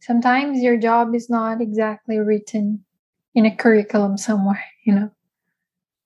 sometimes 0.00 0.60
your 0.60 0.76
job 0.76 1.14
is 1.14 1.28
not 1.28 1.60
exactly 1.60 2.18
written 2.18 2.84
in 3.34 3.46
a 3.46 3.54
curriculum 3.54 4.16
somewhere, 4.16 4.64
you 4.84 4.94
know, 4.94 5.10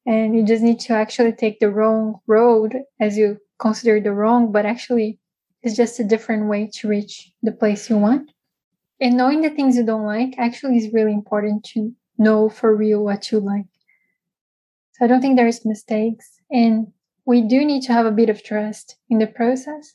and 0.06 0.34
you 0.34 0.44
just 0.44 0.62
need 0.62 0.80
to 0.80 0.94
actually 0.94 1.32
take 1.32 1.60
the 1.60 1.70
wrong 1.70 2.20
road, 2.26 2.76
as 3.00 3.16
you 3.16 3.38
consider 3.58 4.00
the 4.00 4.12
wrong, 4.12 4.50
but 4.50 4.66
actually 4.66 5.18
it's 5.62 5.76
just 5.76 6.00
a 6.00 6.04
different 6.04 6.48
way 6.48 6.68
to 6.74 6.88
reach 6.88 7.32
the 7.42 7.52
place 7.52 7.88
you 7.88 7.98
want. 7.98 8.32
And 9.02 9.16
knowing 9.16 9.40
the 9.40 9.50
things 9.50 9.76
you 9.76 9.84
don't 9.84 10.06
like 10.06 10.36
actually 10.38 10.76
is 10.76 10.92
really 10.92 11.12
important 11.12 11.64
to 11.74 11.92
know 12.18 12.48
for 12.48 12.74
real 12.74 13.02
what 13.02 13.32
you 13.32 13.40
like. 13.40 13.66
So 14.92 15.04
I 15.04 15.08
don't 15.08 15.20
think 15.20 15.36
there's 15.36 15.66
mistakes. 15.66 16.30
And 16.52 16.86
we 17.24 17.42
do 17.42 17.64
need 17.64 17.82
to 17.82 17.92
have 17.92 18.06
a 18.06 18.12
bit 18.12 18.30
of 18.30 18.44
trust 18.44 18.96
in 19.10 19.18
the 19.18 19.26
process. 19.26 19.94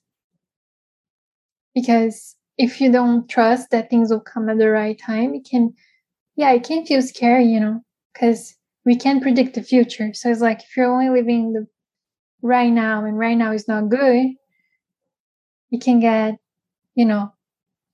Because 1.73 2.35
if 2.57 2.81
you 2.81 2.91
don't 2.91 3.29
trust 3.29 3.71
that 3.71 3.89
things 3.89 4.09
will 4.09 4.19
come 4.19 4.49
at 4.49 4.57
the 4.57 4.69
right 4.69 4.99
time, 4.99 5.33
it 5.35 5.47
can, 5.49 5.73
yeah, 6.35 6.51
it 6.51 6.65
can 6.65 6.85
feel 6.85 7.01
scary, 7.01 7.45
you 7.45 7.61
know, 7.61 7.81
because 8.13 8.57
we 8.83 8.97
can't 8.97 9.21
predict 9.21 9.55
the 9.55 9.63
future. 9.63 10.13
So 10.13 10.29
it's 10.29 10.41
like 10.41 10.63
if 10.63 10.75
you're 10.75 10.91
only 10.91 11.09
living 11.09 11.53
the 11.53 11.65
right 12.41 12.71
now 12.71 13.05
and 13.05 13.17
right 13.17 13.37
now 13.37 13.53
is 13.53 13.69
not 13.69 13.87
good, 13.87 14.31
you 15.69 15.79
can 15.79 16.01
get, 16.01 16.39
you 16.93 17.05
know, 17.05 17.31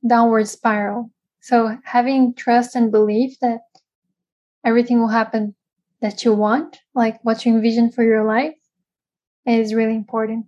downward 0.06 0.48
spiral. 0.48 1.12
So 1.42 1.78
having 1.84 2.34
trust 2.34 2.76
and 2.76 2.92
belief 2.92 3.40
that 3.42 3.62
everything 4.66 5.00
will 5.00 5.10
happen 5.10 5.56
that 6.02 6.24
you 6.24 6.34
want, 6.34 6.80
like 6.94 7.24
what 7.24 7.46
you 7.46 7.54
envision 7.56 7.92
for 7.92 8.04
your 8.04 8.24
life, 8.24 8.56
is 9.46 9.74
really 9.74 9.96
important. 9.96 10.46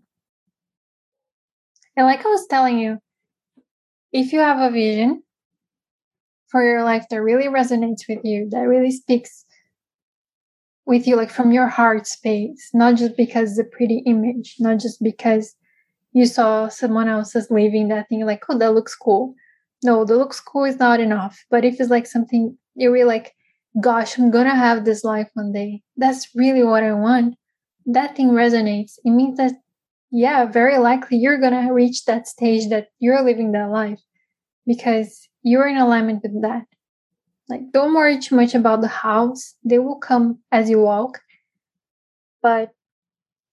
And 1.98 2.06
like 2.06 2.26
I 2.26 2.30
was 2.30 2.48
telling 2.48 2.80
you, 2.80 3.00
if 4.12 4.34
you 4.34 4.40
have 4.40 4.60
a 4.60 4.74
vision 4.74 5.24
for 6.48 6.64
your 6.64 6.84
life 6.84 7.06
that 7.10 7.22
really 7.22 7.48
resonates 7.48 8.08
with 8.08 8.20
you, 8.24 8.50
that 8.52 8.62
really 8.62 8.92
speaks 8.92 9.46
with 10.86 11.08
you, 11.08 11.16
like 11.16 11.32
from 11.32 11.52
your 11.52 11.68
heart 11.68 12.08
space, 12.08 12.70
not 12.74 12.96
just 12.96 13.18
because 13.18 13.58
it's 13.58 13.68
a 13.68 13.76
pretty 13.76 14.00
image, 14.06 14.56
not 14.60 14.80
just 14.80 15.02
because 15.02 15.56
you 16.14 16.26
saw 16.26 16.70
someone 16.70 17.10
else's 17.10 17.50
living 17.50 17.90
that 17.90 18.08
thing, 18.08 18.26
like, 18.26 18.44
oh, 18.50 18.58
that 18.58 18.74
looks 18.74 18.96
cool. 18.96 19.36
No, 19.84 20.06
the 20.06 20.16
looks 20.16 20.40
cool 20.40 20.66
is 20.66 20.80
not 20.80 21.00
enough. 21.00 21.44
But 21.50 21.66
if 21.66 21.80
it's 21.80 21.90
like 21.90 22.08
something 22.08 22.58
you're 22.76 22.92
really 22.92 23.06
like, 23.06 23.34
gosh, 23.80 24.18
I'm 24.18 24.32
gonna 24.32 24.56
have 24.56 24.86
this 24.86 25.04
life 25.04 25.30
one 25.34 25.52
day. 25.52 25.82
That's 25.98 26.28
really 26.36 26.64
what 26.64 26.84
I 26.84 26.94
want. 26.94 27.36
That 27.86 28.16
thing 28.16 28.30
resonates. 28.32 28.94
It 29.04 29.12
means 29.12 29.38
that, 29.38 29.54
yeah, 30.12 30.46
very 30.46 30.78
likely 30.78 31.18
you're 31.18 31.40
gonna 31.40 31.74
reach 31.74 32.06
that 32.06 32.28
stage 32.28 32.70
that 32.70 32.88
you're 33.00 33.22
living 33.24 33.52
that 33.52 33.70
life 33.70 34.02
because 34.66 35.28
you're 35.44 35.68
in 35.68 35.78
alignment 35.78 36.24
with 36.24 36.42
that. 36.42 36.66
Like, 37.48 37.72
don't 37.72 37.94
worry 37.94 38.18
too 38.20 38.36
much 38.36 38.56
about 38.56 38.82
the 38.82 38.88
hows. 38.88 39.56
They 39.64 39.78
will 39.80 40.00
come 40.00 40.40
as 40.52 40.70
you 40.70 40.82
walk. 40.82 41.22
But 42.42 42.72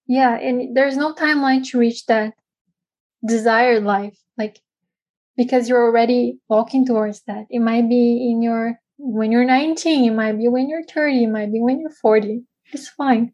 yeah, 0.07 0.37
and 0.39 0.77
there's 0.77 0.97
no 0.97 1.15
timeline 1.15 1.67
to 1.71 1.79
reach 1.79 2.07
that 2.07 2.35
desired 3.27 3.85
life. 3.85 4.19
Like, 4.37 4.61
because 5.37 5.69
you're 5.69 5.85
already 5.85 6.39
walking 6.49 6.87
towards 6.87 7.23
that. 7.27 7.47
It 7.51 7.61
might 7.61 7.89
be 7.89 8.31
in 8.31 8.43
your 8.43 8.79
when 8.99 9.33
you're 9.33 9.45
19, 9.45 10.05
it 10.05 10.15
might 10.15 10.39
be 10.39 10.49
when 10.49 10.69
you're 10.69 10.85
30, 10.85 11.25
it 11.25 11.27
might 11.29 11.53
be 11.53 11.61
when 11.61 11.81
you're 11.81 11.91
40. 11.91 12.43
It's 12.73 12.89
fine. 12.89 13.33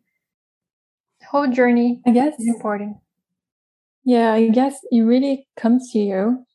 The 1.21 1.27
whole 1.27 1.49
journey, 1.49 2.01
I 2.07 2.11
guess, 2.11 2.39
is 2.39 2.49
important. 2.49 2.97
Yeah, 4.05 4.33
I 4.33 4.49
guess 4.49 4.79
it 4.91 5.03
really 5.03 5.47
comes 5.57 5.93
to 5.93 5.99
you 5.99 6.47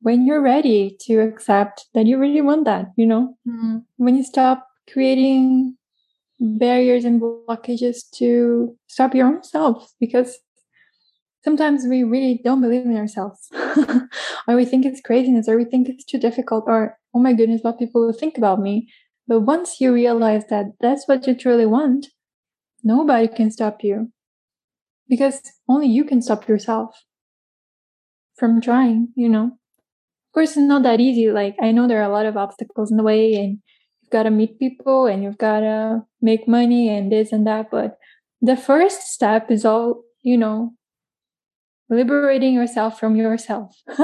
when 0.00 0.26
you're 0.26 0.42
ready 0.42 0.96
to 1.02 1.20
accept 1.20 1.86
that 1.94 2.06
you 2.06 2.18
really 2.18 2.40
want 2.40 2.64
that, 2.64 2.86
you 2.96 3.06
know? 3.06 3.36
Mm-hmm. 3.46 3.78
When 3.96 4.16
you 4.16 4.24
stop 4.24 4.66
creating 4.90 5.76
barriers 6.38 7.04
and 7.04 7.20
blockages 7.20 8.08
to 8.12 8.76
stop 8.86 9.14
your 9.14 9.26
own 9.26 9.42
self 9.42 9.92
because 10.00 10.38
sometimes 11.42 11.84
we 11.86 12.02
really 12.02 12.40
don't 12.42 12.60
believe 12.60 12.84
in 12.84 12.96
ourselves. 12.96 13.48
Or 14.48 14.56
we 14.56 14.64
think 14.64 14.84
it's 14.84 15.00
craziness 15.00 15.48
or 15.48 15.56
we 15.56 15.64
think 15.64 15.88
it's 15.88 16.04
too 16.04 16.18
difficult 16.18 16.64
or 16.66 16.98
oh 17.14 17.20
my 17.20 17.32
goodness 17.32 17.60
what 17.62 17.78
people 17.78 18.04
will 18.04 18.12
think 18.12 18.36
about 18.36 18.60
me. 18.60 18.88
But 19.28 19.40
once 19.40 19.80
you 19.80 19.92
realize 19.92 20.44
that 20.50 20.72
that's 20.80 21.06
what 21.06 21.26
you 21.26 21.36
truly 21.36 21.66
want 21.66 22.08
nobody 22.82 23.28
can 23.28 23.50
stop 23.50 23.84
you. 23.84 24.10
Because 25.08 25.40
only 25.68 25.86
you 25.86 26.04
can 26.04 26.22
stop 26.22 26.48
yourself 26.48 27.04
from 28.36 28.60
trying 28.60 29.08
you 29.14 29.28
know? 29.28 29.44
Of 29.44 30.34
course 30.34 30.50
it's 30.50 30.58
not 30.58 30.82
that 30.82 31.00
easy. 31.00 31.30
Like 31.30 31.56
i 31.60 31.70
know 31.70 31.86
there 31.86 32.00
are 32.00 32.10
a 32.10 32.12
lot 32.12 32.26
of 32.26 32.36
obstacles 32.36 32.90
in 32.90 32.96
the 32.96 33.04
way 33.04 33.34
and 33.34 33.58
you've 34.00 34.10
got 34.10 34.24
to 34.24 34.30
meet 34.30 34.58
people 34.58 35.06
and 35.06 35.22
you've 35.22 35.38
got 35.38 35.60
to 35.60 36.02
make 36.20 36.48
money 36.48 36.88
and 36.88 37.12
this 37.12 37.30
and 37.30 37.46
that. 37.46 37.70
But 37.70 37.98
the 38.40 38.56
first 38.56 39.02
step 39.02 39.50
is 39.50 39.64
all 39.64 40.02
you 40.22 40.36
know 40.36 40.72
liberating 41.90 42.54
yourself 42.54 42.98
from 42.98 43.16
yourself 43.16 43.76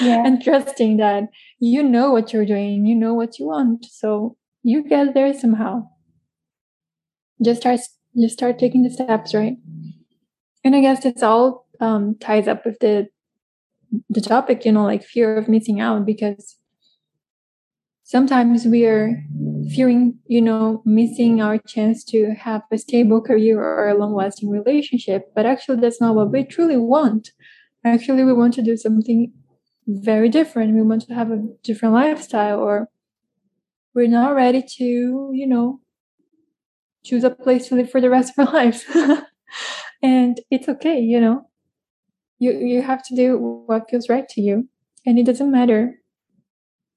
Yeah. 0.00 0.24
and 0.26 0.42
trusting 0.42 0.96
that 0.98 1.24
you 1.60 1.82
know 1.82 2.10
what 2.12 2.32
you're 2.32 2.46
doing, 2.46 2.86
you 2.86 2.94
know 2.94 3.14
what 3.14 3.38
you 3.38 3.46
want. 3.46 3.84
So 3.86 4.36
you 4.62 4.82
get 4.88 5.14
there 5.14 5.32
somehow. 5.32 5.88
Just 7.42 7.60
start 7.62 7.80
just 8.18 8.34
start 8.34 8.58
taking 8.58 8.82
the 8.82 8.90
steps, 8.90 9.34
right? 9.34 9.56
And 10.64 10.76
I 10.76 10.80
guess 10.80 11.04
it's 11.04 11.22
all 11.22 11.66
um, 11.80 12.16
ties 12.20 12.48
up 12.48 12.64
with 12.64 12.78
the 12.80 13.08
the 14.08 14.20
topic, 14.20 14.64
you 14.64 14.72
know, 14.72 14.84
like 14.84 15.04
fear 15.04 15.36
of 15.36 15.48
missing 15.48 15.80
out 15.80 16.06
because 16.06 16.56
sometimes 18.04 18.66
we 18.66 18.84
are 18.86 19.22
fearing, 19.74 20.18
you 20.26 20.40
know, 20.40 20.82
missing 20.84 21.40
our 21.40 21.58
chance 21.58 22.04
to 22.04 22.34
have 22.34 22.62
a 22.70 22.78
stable 22.78 23.20
career 23.20 23.60
or 23.62 23.88
a 23.88 23.98
long 23.98 24.14
lasting 24.14 24.50
relationship. 24.50 25.32
But 25.34 25.46
actually, 25.46 25.80
that's 25.80 26.00
not 26.00 26.14
what 26.14 26.30
we 26.30 26.44
truly 26.44 26.76
want. 26.76 27.30
Actually, 27.84 28.24
we 28.24 28.32
want 28.32 28.54
to 28.54 28.62
do 28.62 28.76
something 28.76 29.32
very 29.86 30.28
different. 30.28 30.74
We 30.74 30.82
want 30.82 31.02
to 31.02 31.14
have 31.14 31.30
a 31.30 31.42
different 31.62 31.94
lifestyle, 31.94 32.60
or 32.60 32.88
we're 33.94 34.08
not 34.08 34.34
ready 34.34 34.62
to, 34.78 35.30
you 35.32 35.46
know, 35.46 35.80
choose 37.04 37.24
a 37.24 37.30
place 37.30 37.68
to 37.68 37.74
live 37.74 37.90
for 37.90 38.00
the 38.00 38.10
rest 38.10 38.32
of 38.36 38.46
our 38.46 38.54
lives. 38.60 38.84
and 40.02 40.40
it's 40.50 40.68
okay, 40.68 40.98
you 41.00 41.20
know. 41.20 41.48
You 42.38 42.52
you 42.52 42.82
have 42.82 43.04
to 43.04 43.14
do 43.14 43.38
what 43.66 43.88
feels 43.88 44.08
right 44.08 44.28
to 44.30 44.40
you. 44.40 44.68
And 45.06 45.18
it 45.18 45.26
doesn't 45.26 45.50
matter 45.50 46.01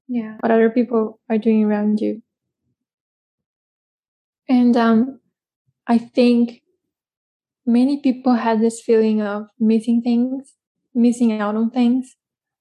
Yeah. 0.07 0.37
what 0.39 0.51
other 0.51 0.69
people 0.69 1.19
are 1.29 1.37
doing 1.37 1.63
around 1.63 1.99
you. 1.99 2.21
And 4.47 4.77
um, 4.77 5.19
I 5.87 5.97
think 5.97 6.61
many 7.65 8.01
people 8.01 8.35
had 8.35 8.61
this 8.61 8.81
feeling 8.81 9.21
of 9.21 9.47
missing 9.59 10.01
things, 10.03 10.53
missing 10.93 11.31
out 11.31 11.55
on 11.55 11.71
things 11.71 12.15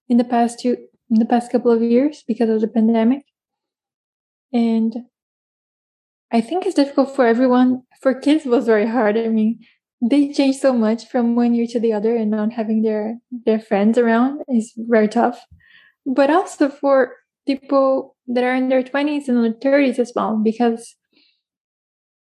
in 0.09 0.17
the 0.17 0.25
past 0.25 0.61
two, 0.61 0.77
in 1.11 1.19
the 1.19 1.27
past 1.27 1.53
couple 1.53 1.71
of 1.71 1.83
years 1.83 2.25
because 2.27 2.49
of 2.49 2.61
the 2.61 2.69
pandemic. 2.69 3.25
And 4.53 4.95
I 6.33 6.41
think 6.41 6.65
it's 6.65 6.75
difficult 6.75 7.15
for 7.15 7.27
everyone. 7.27 7.83
For 8.01 8.15
kids, 8.15 8.45
was 8.45 8.67
very 8.67 8.87
hard. 8.87 9.17
I 9.17 9.29
mean, 9.29 9.61
they 10.03 10.33
change 10.33 10.57
so 10.57 10.73
much 10.73 11.09
from 11.09 11.37
one 11.37 11.55
year 11.55 11.67
to 11.71 11.81
the 11.81 11.93
other, 11.93 12.17
and 12.17 12.31
not 12.31 12.53
having 12.53 12.83
their 12.83 13.19
their 13.31 13.61
friends 13.61 13.99
around 13.99 14.43
is 14.49 14.73
very 14.77 15.09
tough. 15.09 15.45
But 16.07 16.31
also 16.31 16.69
for 16.69 17.13
people 17.47 18.17
that 18.29 18.45
are 18.45 18.55
in 18.55 18.69
their 18.69 18.83
20s 18.83 19.29
and 19.29 19.43
their 19.45 19.53
30s 19.53 19.99
as 19.99 20.13
well 20.15 20.37
because 20.43 20.97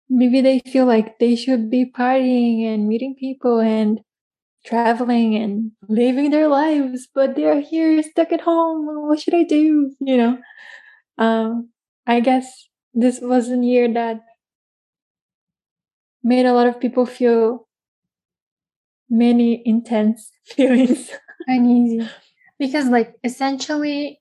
maybe 0.09 0.41
they 0.41 0.59
feel 0.59 0.85
like 0.85 1.19
they 1.19 1.35
should 1.35 1.69
be 1.69 1.85
partying 1.85 2.65
and 2.65 2.87
meeting 2.87 3.15
people 3.19 3.59
and 3.59 4.01
traveling 4.65 5.35
and 5.35 5.71
living 5.89 6.29
their 6.29 6.47
lives 6.47 7.07
but 7.15 7.35
they're 7.35 7.61
here 7.61 8.01
stuck 8.03 8.31
at 8.31 8.41
home. 8.41 8.85
What 9.07 9.19
should 9.19 9.33
i 9.33 9.43
do? 9.43 9.95
You 9.99 10.17
know? 10.17 10.37
Um 11.17 11.69
i 12.07 12.19
guess 12.19 12.69
this 12.93 13.19
was 13.21 13.49
a 13.49 13.57
year 13.57 13.91
that 13.93 14.21
made 16.23 16.45
a 16.45 16.53
lot 16.53 16.67
of 16.67 16.79
people 16.79 17.05
feel 17.05 17.67
many 19.09 19.61
intense 19.65 20.31
feelings. 20.45 21.11
Uneasy. 21.47 22.07
Because 22.59 22.87
like 22.89 23.15
essentially 23.23 24.20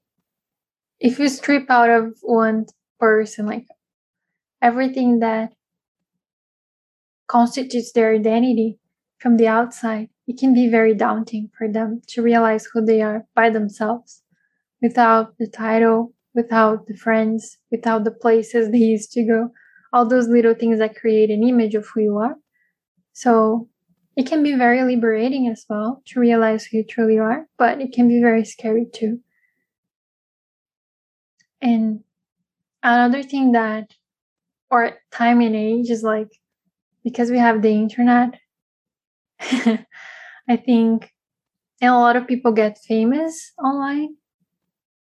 if 1.01 1.19
you 1.19 1.29
strip 1.29 1.71
out 1.71 1.91
of 1.91 2.19
one 2.23 2.67
person 2.99 3.47
like 3.47 3.67
everything 4.61 5.21
that 5.21 5.53
constitutes 7.27 7.93
their 7.93 8.15
identity 8.15 8.79
from 9.19 9.37
the 9.37 9.49
outside, 9.49 10.09
it 10.27 10.39
can 10.39 10.53
be 10.53 10.69
very 10.69 10.95
daunting 10.95 11.51
for 11.57 11.69
them 11.69 12.03
to 12.09 12.23
realize 12.23 12.67
who 12.67 12.85
they 12.85 13.01
are 13.01 13.25
by 13.35 13.49
themselves 13.49 14.23
without 14.83 15.37
the 15.39 15.47
title, 15.47 16.13
without 16.35 16.87
the 16.87 16.97
friends, 16.97 17.59
without 17.71 18.05
the 18.05 18.11
places 18.11 18.71
they 18.73 18.79
used 18.79 19.13
to 19.13 19.23
go, 19.23 19.51
all 19.93 20.07
those 20.07 20.29
little 20.29 20.55
things 20.55 20.79
that 20.79 20.97
create 20.97 21.31
an 21.31 21.43
image 21.43 21.75
of 21.75 21.87
who 21.87 22.01
you 22.01 22.17
are. 22.19 22.37
So 23.13 23.69
it 24.17 24.27
can 24.27 24.43
be 24.43 24.55
very 24.55 24.83
liberating 24.83 25.49
as 25.49 25.65
well 25.69 26.03
to 26.07 26.21
realize 26.21 26.67
who 26.67 26.79
you 26.79 26.85
truly 26.85 27.19
are, 27.19 27.47
but 27.59 27.81
it 27.81 27.93
can 27.93 28.09
be 28.09 28.21
very 28.21 28.45
scary 28.45 28.87
too. 28.93 29.21
And 31.63 32.05
another 32.83 33.23
thing 33.23 33.53
that, 33.53 33.91
or 34.71 34.99
time 35.11 35.41
and 35.41 35.57
age 35.57 35.91
is 35.91 36.03
like, 36.03 36.29
because 37.05 37.31
we 37.31 37.39
have 37.39 37.63
the 37.63 37.71
internet, 37.71 38.39
I 39.41 40.57
think 40.57 41.11
and 41.81 41.95
a 41.95 41.99
lot 41.99 42.17
of 42.17 42.27
people 42.27 42.53
get 42.53 42.79
famous 42.79 43.53
online, 43.63 44.17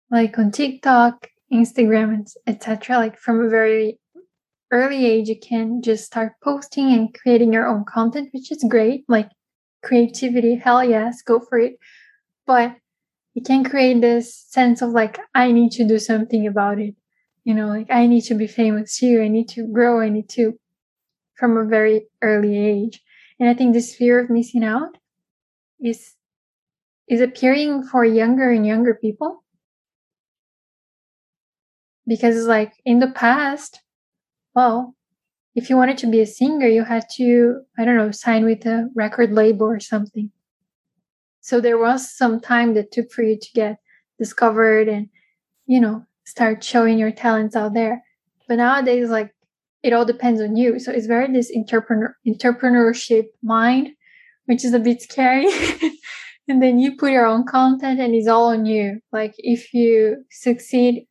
like 0.09 0.37
on 0.39 0.51
TikTok, 0.51 1.27
Instagram, 1.51 2.25
etc. 2.47 2.97
Like 2.97 3.17
from 3.17 3.41
a 3.41 3.49
very 3.49 3.99
early 4.71 5.05
age, 5.05 5.27
you 5.27 5.37
can 5.39 5.81
just 5.81 6.05
start 6.05 6.33
posting 6.41 6.93
and 6.93 7.13
creating 7.13 7.51
your 7.51 7.67
own 7.67 7.83
content, 7.83 8.29
which 8.31 8.51
is 8.51 8.65
great. 8.69 9.03
Like 9.09 9.29
creativity, 9.83 10.55
hell 10.55 10.83
yes, 10.83 11.21
go 11.21 11.39
for 11.39 11.59
it. 11.59 11.73
But 12.47 12.77
you 13.33 13.41
can 13.41 13.63
create 13.63 14.01
this 14.01 14.45
sense 14.49 14.81
of 14.81 14.91
like, 14.91 15.19
I 15.33 15.51
need 15.51 15.71
to 15.73 15.87
do 15.87 15.99
something 15.99 16.47
about 16.47 16.79
it. 16.79 16.95
You 17.43 17.53
know, 17.53 17.67
like 17.67 17.87
I 17.91 18.07
need 18.07 18.21
to 18.25 18.35
be 18.35 18.47
famous 18.47 18.97
here. 18.97 19.23
I 19.23 19.27
need 19.27 19.49
to 19.49 19.67
grow. 19.67 19.99
I 19.99 20.09
need 20.09 20.29
to, 20.29 20.57
from 21.35 21.57
a 21.57 21.65
very 21.65 22.07
early 22.21 22.57
age. 22.57 23.01
And 23.39 23.49
I 23.49 23.53
think 23.53 23.73
this 23.73 23.95
fear 23.95 24.19
of 24.19 24.29
missing 24.29 24.63
out 24.63 24.97
is 25.81 26.13
is 27.07 27.19
appearing 27.19 27.83
for 27.83 28.05
younger 28.05 28.49
and 28.49 28.65
younger 28.65 28.93
people 28.93 29.43
because 32.07 32.35
it's 32.35 32.47
like 32.47 32.73
in 32.85 32.99
the 32.99 33.11
past 33.11 33.81
well 34.55 34.95
if 35.55 35.69
you 35.69 35.75
wanted 35.75 35.97
to 35.97 36.07
be 36.07 36.21
a 36.21 36.25
singer 36.25 36.67
you 36.67 36.83
had 36.83 37.05
to 37.13 37.61
i 37.77 37.85
don't 37.85 37.97
know 37.97 38.11
sign 38.11 38.45
with 38.45 38.65
a 38.65 38.89
record 38.95 39.31
label 39.31 39.67
or 39.67 39.79
something 39.79 40.31
so 41.43 41.59
there 41.59 41.77
was 41.77 42.09
some 42.09 42.39
time 42.39 42.73
that 42.73 42.93
took 42.93 43.11
for 43.11 43.21
you 43.21 43.37
to 43.37 43.49
get 43.53 43.77
discovered 44.17 44.87
and 44.87 45.09
you 45.65 45.79
know 45.79 46.05
start 46.23 46.63
showing 46.63 46.97
your 46.97 47.11
talents 47.11 47.53
out 47.53 47.73
there. 47.73 48.01
But 48.47 48.55
nowadays 48.55 49.09
like 49.09 49.35
it 49.83 49.91
all 49.91 50.05
depends 50.05 50.39
on 50.41 50.55
you. 50.55 50.79
So 50.79 50.93
it's 50.93 51.05
very 51.05 51.31
this 51.31 51.51
entrepreneur 51.53 52.15
entrepreneurship 52.25 53.25
mind 53.43 53.89
which 54.45 54.63
is 54.63 54.73
a 54.73 54.79
bit 54.79 55.01
scary. 55.01 55.47
And 56.49 56.61
then 56.61 56.77
you 56.77 56.97
put 56.97 57.11
your 57.11 57.25
own 57.25 57.45
content 57.45 58.01
and 58.01 58.13
it's 58.13 58.27
all 58.27 58.49
on 58.49 58.65
you. 58.65 58.99
Like 59.13 59.33
if 59.37 59.73
you 59.73 60.25
succeed 60.31 61.07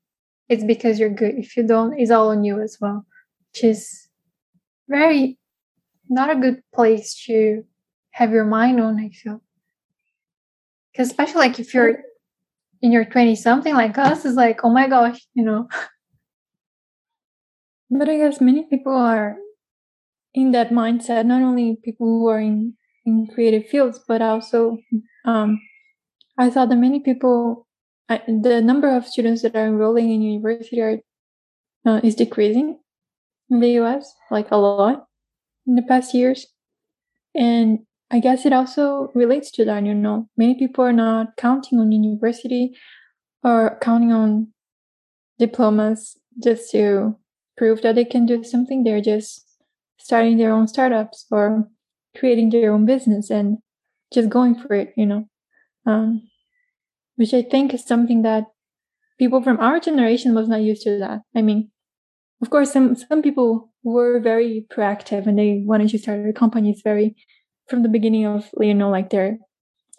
it's 0.48 0.64
because 0.64 0.98
you're 0.98 1.08
good. 1.08 1.34
If 1.36 1.56
you 1.56 1.66
don't 1.66 1.98
it's 1.98 2.10
all 2.10 2.30
on 2.30 2.42
you 2.42 2.60
as 2.60 2.78
well 2.80 3.04
which 3.52 3.64
is 3.64 4.08
very 4.88 5.38
not 6.08 6.30
a 6.30 6.40
good 6.40 6.62
place 6.74 7.14
to 7.26 7.64
have 8.10 8.30
your 8.30 8.44
mind 8.44 8.78
on 8.78 8.98
i 8.98 9.08
feel 9.08 9.40
because 10.92 11.08
especially 11.08 11.40
like 11.40 11.58
if 11.58 11.75
you're 11.75 11.99
in 12.82 12.92
your 12.92 13.04
20 13.04 13.37
something 13.37 13.75
like 13.75 13.99
us 13.99 14.25
is 14.25 14.34
like 14.34 14.61
oh 14.64 14.70
my 14.70 14.88
gosh 14.88 15.20
you 15.34 15.44
know 15.44 15.68
but 17.90 18.08
i 18.08 18.16
guess 18.16 18.40
many 18.40 18.64
people 18.64 18.94
are 18.94 19.37
in 20.34 20.52
that 20.52 20.70
mindset 20.70 21.26
not 21.26 21.42
only 21.42 21.76
people 21.84 22.06
who 22.06 22.28
are 22.28 22.40
in 22.40 22.75
in 23.04 23.26
creative 23.26 23.66
fields 23.66 24.00
but 24.06 24.22
also 24.22 24.78
um, 25.25 25.61
I 26.38 26.50
saw 26.50 26.66
that 26.66 26.76
many 26.76 27.00
people, 27.00 27.66
I, 28.08 28.22
the 28.26 28.61
number 28.62 28.94
of 28.94 29.06
students 29.06 29.42
that 29.42 29.54
are 29.54 29.66
enrolling 29.66 30.11
in 30.11 30.22
university 30.22 30.80
are, 30.80 30.99
uh, 31.84 32.00
is 32.02 32.14
decreasing 32.14 32.78
in 33.50 33.61
the 33.61 33.80
US, 33.80 34.12
like 34.30 34.50
a 34.50 34.56
lot 34.56 35.06
in 35.66 35.76
the 35.76 35.82
past 35.82 36.14
years. 36.14 36.46
And 37.34 37.80
I 38.12 38.21
guess 38.21 38.45
it 38.45 38.52
also 38.52 39.11
relates 39.14 39.50
to 39.52 39.64
that, 39.64 39.85
you 39.85 39.95
know, 39.95 40.28
many 40.37 40.54
people 40.54 40.85
are 40.85 40.92
not 40.92 41.37
counting 41.38 41.81
on 41.81 41.92
university 41.92 42.76
or 43.43 43.78
counting 43.80 44.13
on 44.13 44.52
diplomas 45.39 46.19
just 46.43 46.71
to 46.73 47.17
prove 47.56 47.80
that 47.82 47.95
they 47.95 48.04
can 48.04 48.26
do 48.26 48.45
something. 48.45 48.84
They're 48.84 49.00
just 49.00 49.47
starting 49.99 50.36
their 50.36 50.52
own 50.52 50.69
startups 50.69 51.26
or 51.30 51.69
creating 52.17 52.50
their 52.50 52.71
own 52.73 52.84
business. 52.84 53.30
And 53.30 53.58
just 54.13 54.28
going 54.28 54.54
for 54.54 54.75
it, 54.75 54.93
you 54.97 55.06
know, 55.06 55.26
um, 55.86 56.28
which 57.17 57.32
I 57.32 57.43
think 57.43 57.73
is 57.73 57.84
something 57.84 58.23
that 58.23 58.45
people 59.19 59.43
from 59.43 59.58
our 59.58 59.80
generation 59.80 60.34
was 60.34 60.49
not 60.49 60.60
used 60.60 60.82
to 60.82 60.99
that. 60.99 61.21
I 61.34 61.43
mean, 61.43 61.71
of 62.43 62.50
course, 62.50 62.73
some 62.73 62.95
some 62.95 63.23
people 63.23 63.73
were 63.82 64.21
very 64.21 64.67
proactive 64.71 65.26
and 65.26 65.39
they 65.39 65.63
wanted 65.65 65.89
to 65.91 65.99
start 65.99 66.23
their 66.23 66.32
companies 66.32 66.82
very 66.84 67.17
from 67.68 67.82
the 67.82 67.88
beginning 67.88 68.26
of 68.26 68.50
you 68.60 68.75
know 68.75 68.90
like 68.90 69.10
their 69.10 69.38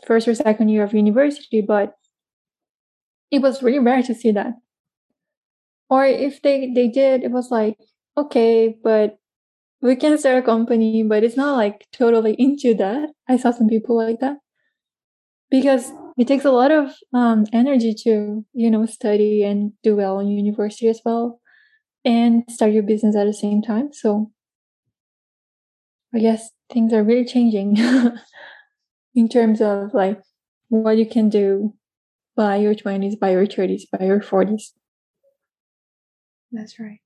first 0.05 0.27
or 0.27 0.35
second 0.35 0.69
year 0.69 0.83
of 0.83 0.93
university, 0.93 1.61
but 1.61 1.95
it 3.31 3.41
was 3.41 3.63
really 3.63 3.79
rare 3.79 4.03
to 4.03 4.13
see 4.13 4.31
that. 4.31 4.53
Or 5.89 6.05
if 6.05 6.41
they 6.41 6.71
they 6.73 6.87
did, 6.87 7.23
it 7.23 7.31
was 7.31 7.51
like 7.51 7.77
okay, 8.17 8.75
but 8.83 9.17
we 9.81 9.95
can 9.95 10.17
start 10.17 10.37
a 10.37 10.41
company, 10.41 11.03
but 11.03 11.23
it's 11.23 11.37
not 11.37 11.57
like 11.57 11.85
totally 11.91 12.33
into 12.39 12.73
that. 12.75 13.09
I 13.27 13.37
saw 13.37 13.51
some 13.51 13.67
people 13.67 13.97
like 13.97 14.19
that 14.21 14.37
because 15.51 15.91
it 16.17 16.27
takes 16.27 16.45
a 16.45 16.51
lot 16.51 16.71
of 16.71 16.93
um, 17.13 17.45
energy 17.53 17.93
to, 18.03 18.45
you 18.53 18.71
know, 18.71 18.85
study 18.85 19.43
and 19.43 19.73
do 19.83 19.95
well 19.95 20.19
in 20.19 20.27
university 20.29 20.87
as 20.87 21.01
well 21.03 21.39
and 22.05 22.43
start 22.49 22.71
your 22.71 22.83
business 22.83 23.15
at 23.15 23.25
the 23.25 23.33
same 23.33 23.61
time. 23.61 23.89
So 23.93 24.31
I 26.13 26.19
guess 26.19 26.49
things 26.73 26.91
are 26.91 27.03
really 27.03 27.25
changing 27.25 27.77
in 29.15 29.29
terms 29.29 29.61
of 29.61 29.93
like 29.93 30.19
what 30.69 30.97
you 30.97 31.05
can 31.05 31.29
do 31.29 31.73
by 32.35 32.55
your 32.55 32.73
20s, 32.73 33.15
by 33.15 33.31
your 33.31 33.45
30s, 33.45 33.85
by 33.85 34.05
your 34.05 34.19
40s. 34.19 34.73
That's 36.51 36.79
right. 36.79 36.99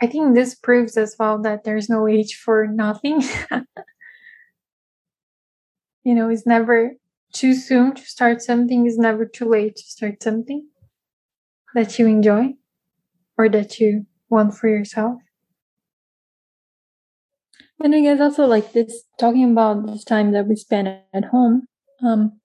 I 0.00 0.06
think 0.06 0.34
this 0.34 0.54
proves 0.54 0.96
as 0.96 1.14
well 1.18 1.40
that 1.42 1.64
there's 1.64 1.88
no 1.88 2.08
age 2.08 2.34
for 2.34 2.66
nothing. 2.66 3.22
you 6.04 6.14
know, 6.14 6.28
it's 6.28 6.46
never 6.46 6.92
too 7.32 7.54
soon 7.54 7.94
to 7.94 8.02
start 8.02 8.42
something, 8.42 8.86
it's 8.86 8.98
never 8.98 9.24
too 9.24 9.48
late 9.48 9.76
to 9.76 9.82
start 9.82 10.22
something 10.22 10.68
that 11.74 11.98
you 11.98 12.06
enjoy 12.06 12.54
or 13.36 13.48
that 13.48 13.80
you 13.80 14.06
want 14.28 14.54
for 14.54 14.68
yourself. 14.68 15.20
And 17.82 17.94
I 17.94 18.00
guess 18.00 18.20
also 18.20 18.46
like 18.46 18.72
this 18.72 19.04
talking 19.18 19.52
about 19.52 19.86
this 19.86 20.04
time 20.04 20.32
that 20.32 20.46
we 20.46 20.56
spend 20.56 20.88
at 20.88 21.24
home, 21.26 21.66
um, 22.02 22.40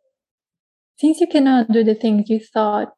since 0.98 1.20
you 1.22 1.28
cannot 1.28 1.72
do 1.72 1.84
the 1.84 1.96
things 1.96 2.30
you 2.30 2.40
thought 2.40 2.94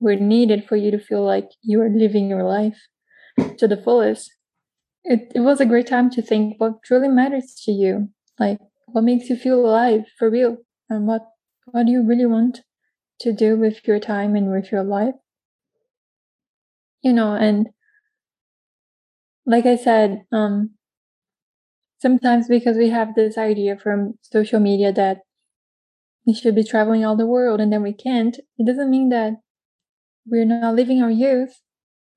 were 0.00 0.16
needed 0.16 0.64
for 0.68 0.76
you 0.76 0.90
to 0.90 0.98
feel 0.98 1.24
like 1.24 1.48
you 1.62 1.80
are 1.80 1.88
living 1.88 2.28
your 2.28 2.44
life, 2.44 2.78
to 3.58 3.66
the 3.68 3.76
fullest. 3.76 4.30
It, 5.04 5.32
it 5.34 5.40
was 5.40 5.60
a 5.60 5.66
great 5.66 5.86
time 5.86 6.10
to 6.10 6.22
think 6.22 6.60
what 6.60 6.82
truly 6.84 7.08
matters 7.08 7.54
to 7.64 7.72
you, 7.72 8.10
like 8.38 8.58
what 8.86 9.04
makes 9.04 9.28
you 9.28 9.36
feel 9.36 9.64
alive 9.64 10.04
for 10.18 10.30
real, 10.30 10.58
and 10.88 11.06
what 11.06 11.22
what 11.66 11.86
do 11.86 11.92
you 11.92 12.06
really 12.06 12.26
want 12.26 12.60
to 13.20 13.32
do 13.32 13.56
with 13.56 13.86
your 13.86 13.98
time 13.98 14.36
and 14.36 14.50
with 14.50 14.72
your 14.72 14.84
life. 14.84 15.14
You 17.02 17.12
know, 17.12 17.34
and 17.34 17.68
like 19.46 19.66
I 19.66 19.76
said, 19.76 20.22
um, 20.32 20.70
sometimes 22.02 22.48
because 22.48 22.76
we 22.76 22.90
have 22.90 23.14
this 23.14 23.38
idea 23.38 23.78
from 23.78 24.14
social 24.22 24.58
media 24.58 24.92
that 24.92 25.18
we 26.26 26.34
should 26.34 26.54
be 26.54 26.64
traveling 26.64 27.04
all 27.04 27.16
the 27.16 27.26
world 27.26 27.60
and 27.60 27.72
then 27.72 27.82
we 27.82 27.92
can't, 27.92 28.38
it 28.58 28.66
doesn't 28.66 28.90
mean 28.90 29.08
that 29.10 29.34
we're 30.26 30.44
not 30.44 30.74
living 30.74 31.00
our 31.00 31.10
youth 31.10 31.60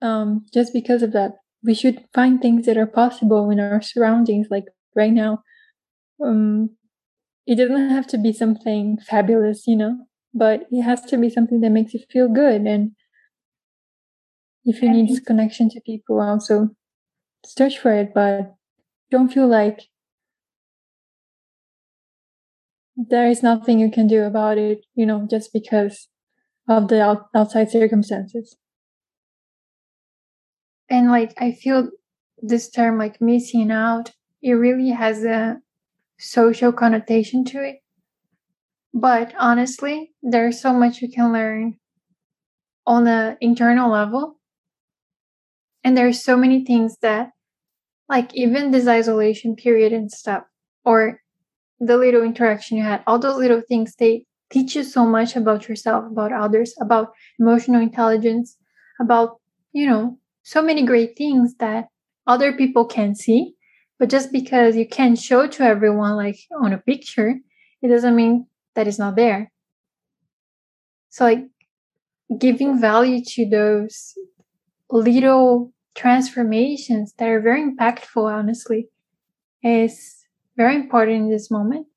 um, 0.02 0.46
just 0.52 0.74
because 0.74 1.04
of 1.04 1.12
that. 1.14 1.34
We 1.64 1.76
should 1.76 2.04
find 2.14 2.42
things 2.42 2.66
that 2.66 2.78
are 2.78 2.88
possible 2.88 3.50
in 3.50 3.60
our 3.60 3.82
surroundings, 3.82 4.48
like 4.50 4.66
right 4.96 5.14
now. 5.14 5.44
Um, 6.24 6.72
it 7.48 7.56
doesn't 7.56 7.90
have 7.90 8.08
to 8.08 8.18
be 8.18 8.34
something 8.34 8.98
fabulous, 9.08 9.68
you 9.68 9.76
know, 9.76 9.98
but 10.34 10.64
it 10.72 10.82
has 10.82 11.02
to 11.06 11.18
be 11.18 11.30
something 11.30 11.62
that 11.62 11.72
makes 11.72 11.94
you 11.94 12.02
feel 12.10 12.28
good. 12.28 12.62
And 12.62 12.92
if 14.64 14.82
you 14.82 14.90
need 14.92 15.10
this 15.10 15.20
connection 15.20 15.70
to 15.70 15.82
people, 15.82 16.20
also 16.20 16.70
search 17.46 17.78
for 17.78 17.92
it, 17.92 18.14
but 18.14 18.56
don't 19.16 19.32
feel 19.32 19.48
like 19.48 19.80
there 22.98 23.28
is 23.30 23.42
nothing 23.42 23.80
you 23.80 23.90
can 23.90 24.08
do 24.08 24.24
about 24.24 24.58
it, 24.58 24.86
you 24.94 25.06
know, 25.06 25.26
just 25.30 25.54
because 25.54 26.10
of 26.68 26.90
the 26.90 27.02
out- 27.02 27.28
outside 27.34 27.72
circumstances. 27.72 28.58
And 30.90 31.10
like 31.10 31.34
i 31.42 31.52
feel 31.52 31.90
this 32.52 32.70
term 32.70 32.98
like 33.00 33.20
missing 33.20 33.72
out 33.72 34.12
it 34.42 34.52
really 34.54 34.90
has 34.90 35.24
a 35.24 35.60
social 36.20 36.72
connotation 36.72 37.44
to 37.46 37.58
it. 37.70 37.78
But 38.94 39.34
honestly 39.40 40.12
there's 40.22 40.62
so 40.62 40.74
much 40.74 41.02
you 41.02 41.10
can 41.10 41.32
learn 41.34 41.80
on 42.86 43.06
the 43.06 43.38
internal 43.42 43.90
level. 43.90 44.40
And 45.84 45.98
there's 45.98 46.24
so 46.24 46.36
many 46.38 46.66
things 46.66 46.98
that 47.02 47.35
like 48.10 48.34
even 48.36 48.72
this 48.72 48.88
isolation 48.88 49.56
period 49.56 49.94
and 49.94 50.12
stuff 50.12 50.44
or 50.84 51.22
the 51.80 51.98
little 51.98 52.24
interaction 52.24 52.78
you 52.78 52.84
had 52.84 53.04
all 53.08 53.20
those 53.20 53.38
little 53.38 53.62
things 53.68 53.96
they 53.96 54.26
teach 54.50 54.76
you 54.76 54.84
so 54.84 55.06
much 55.06 55.36
about 55.36 55.68
yourself 55.68 56.06
about 56.12 56.32
others 56.32 56.74
about 56.82 57.14
emotional 57.40 57.82
intelligence 57.82 58.58
about 59.02 59.40
you 59.74 59.88
know 59.88 60.18
so 60.44 60.62
many 60.62 60.86
great 60.86 61.18
things 61.18 61.56
that 61.60 61.88
other 62.28 62.54
people 62.54 62.86
can 62.86 63.16
see 63.16 63.54
But 64.00 64.10
just 64.10 64.32
because 64.32 64.76
you 64.76 64.88
can't 64.88 65.18
show 65.18 65.48
to 65.48 65.64
everyone 65.64 66.18
like 66.18 66.36
on 66.62 66.74
a 66.74 66.78
picture, 66.78 67.40
it 67.82 67.88
doesn't 67.88 68.16
mean 68.16 68.46
that 68.76 68.88
it's 68.88 69.00
not 69.00 69.16
there. 69.16 69.52
So 71.10 71.26
like 71.26 71.46
giving 72.40 72.80
value 72.80 73.24
to 73.24 73.50
those 73.50 74.16
little 74.92 75.74
transformations 75.96 77.14
that 77.18 77.30
are 77.30 77.42
very 77.42 77.64
impactful, 77.64 78.32
honestly, 78.32 78.90
is 79.64 80.26
very 80.58 80.76
important 80.76 81.18
in 81.18 81.30
this 81.30 81.50
moment. 81.50 81.88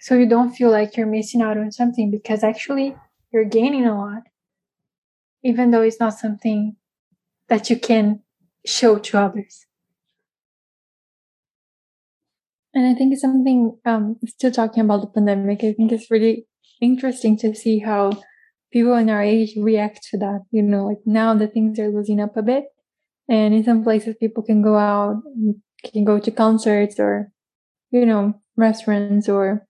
So 0.00 0.16
you 0.16 0.28
don't 0.28 0.52
feel 0.52 0.70
like 0.70 0.96
you're 0.96 1.06
missing 1.06 1.42
out 1.42 1.56
on 1.56 1.72
something 1.72 2.10
because 2.10 2.42
actually 2.44 2.96
you're 3.32 3.44
gaining 3.44 3.86
a 3.86 3.96
lot, 3.96 4.24
even 5.42 5.70
though 5.70 5.82
it's 5.82 6.00
not 6.00 6.18
something 6.18 6.76
that 7.48 7.70
you 7.70 7.78
can 7.78 8.20
show 8.66 8.98
to 8.98 9.18
others. 9.18 9.66
And 12.74 12.86
I 12.86 12.94
think 12.94 13.12
it's 13.12 13.22
something, 13.22 13.78
um, 13.84 14.16
still 14.26 14.50
talking 14.50 14.82
about 14.82 15.02
the 15.02 15.06
pandemic, 15.06 15.62
I 15.62 15.72
think 15.72 15.92
it's 15.92 16.10
really 16.10 16.46
interesting 16.80 17.36
to 17.38 17.54
see 17.54 17.80
how 17.80 18.12
people 18.72 18.94
in 18.94 19.10
our 19.10 19.22
age 19.22 19.54
react 19.56 20.02
to 20.10 20.18
that. 20.18 20.40
You 20.50 20.62
know, 20.62 20.86
like 20.86 21.00
now 21.04 21.34
the 21.34 21.46
things 21.46 21.78
are 21.78 21.90
losing 21.90 22.20
up 22.20 22.36
a 22.36 22.42
bit. 22.42 22.64
And 23.28 23.54
in 23.54 23.64
some 23.64 23.82
places, 23.82 24.16
people 24.18 24.42
can 24.42 24.62
go 24.62 24.76
out, 24.76 25.22
can 25.92 26.04
go 26.04 26.18
to 26.18 26.30
concerts 26.30 26.98
or, 26.98 27.30
you 27.90 28.04
know, 28.04 28.34
restaurants 28.56 29.28
or 29.28 29.66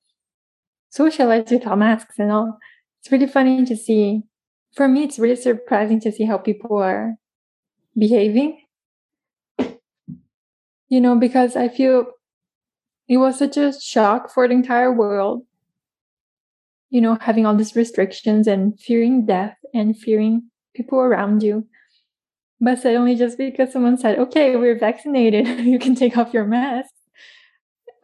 socialize 0.91 1.51
without 1.51 1.79
masks 1.79 2.19
and 2.19 2.33
all. 2.33 2.59
It's 3.01 3.13
really 3.13 3.27
funny 3.27 3.65
to 3.65 3.77
see. 3.77 4.23
For 4.75 4.89
me, 4.89 5.05
it's 5.05 5.19
really 5.19 5.37
surprising 5.37 6.01
to 6.01 6.13
see 6.13 6.25
how 6.25 6.39
people 6.39 6.79
are 6.79 7.17
behaving. 7.97 8.59
You 10.89 11.01
know, 11.01 11.17
because 11.17 11.57
I 11.57 11.69
feel 11.69 12.07
it 13.09 13.17
was 13.17 13.39
such 13.39 13.57
a 13.57 13.73
shock 13.79 14.31
for 14.31 14.47
the 14.47 14.55
entire 14.55 14.93
world. 14.93 15.45
You 16.91 17.01
know, 17.01 17.17
having 17.21 17.47
all 17.47 17.57
these 17.57 17.75
restrictions 17.77 18.47
and 18.47 18.79
fearing 18.79 19.25
death 19.25 19.57
and 19.73 19.97
fearing 19.97 20.51
people 20.75 20.99
around 20.99 21.43
you. 21.43 21.67
But 22.63 22.79
suddenly, 22.79 23.17
just 23.17 23.39
because 23.39 23.73
someone 23.73 23.99
said, 23.99 24.21
okay, 24.21 24.55
we're 24.55 24.79
vaccinated, 24.79 25.49
you 25.67 25.81
can 25.81 25.97
take 25.97 26.17
off 26.17 26.33
your 26.33 26.45
mask, 26.45 26.95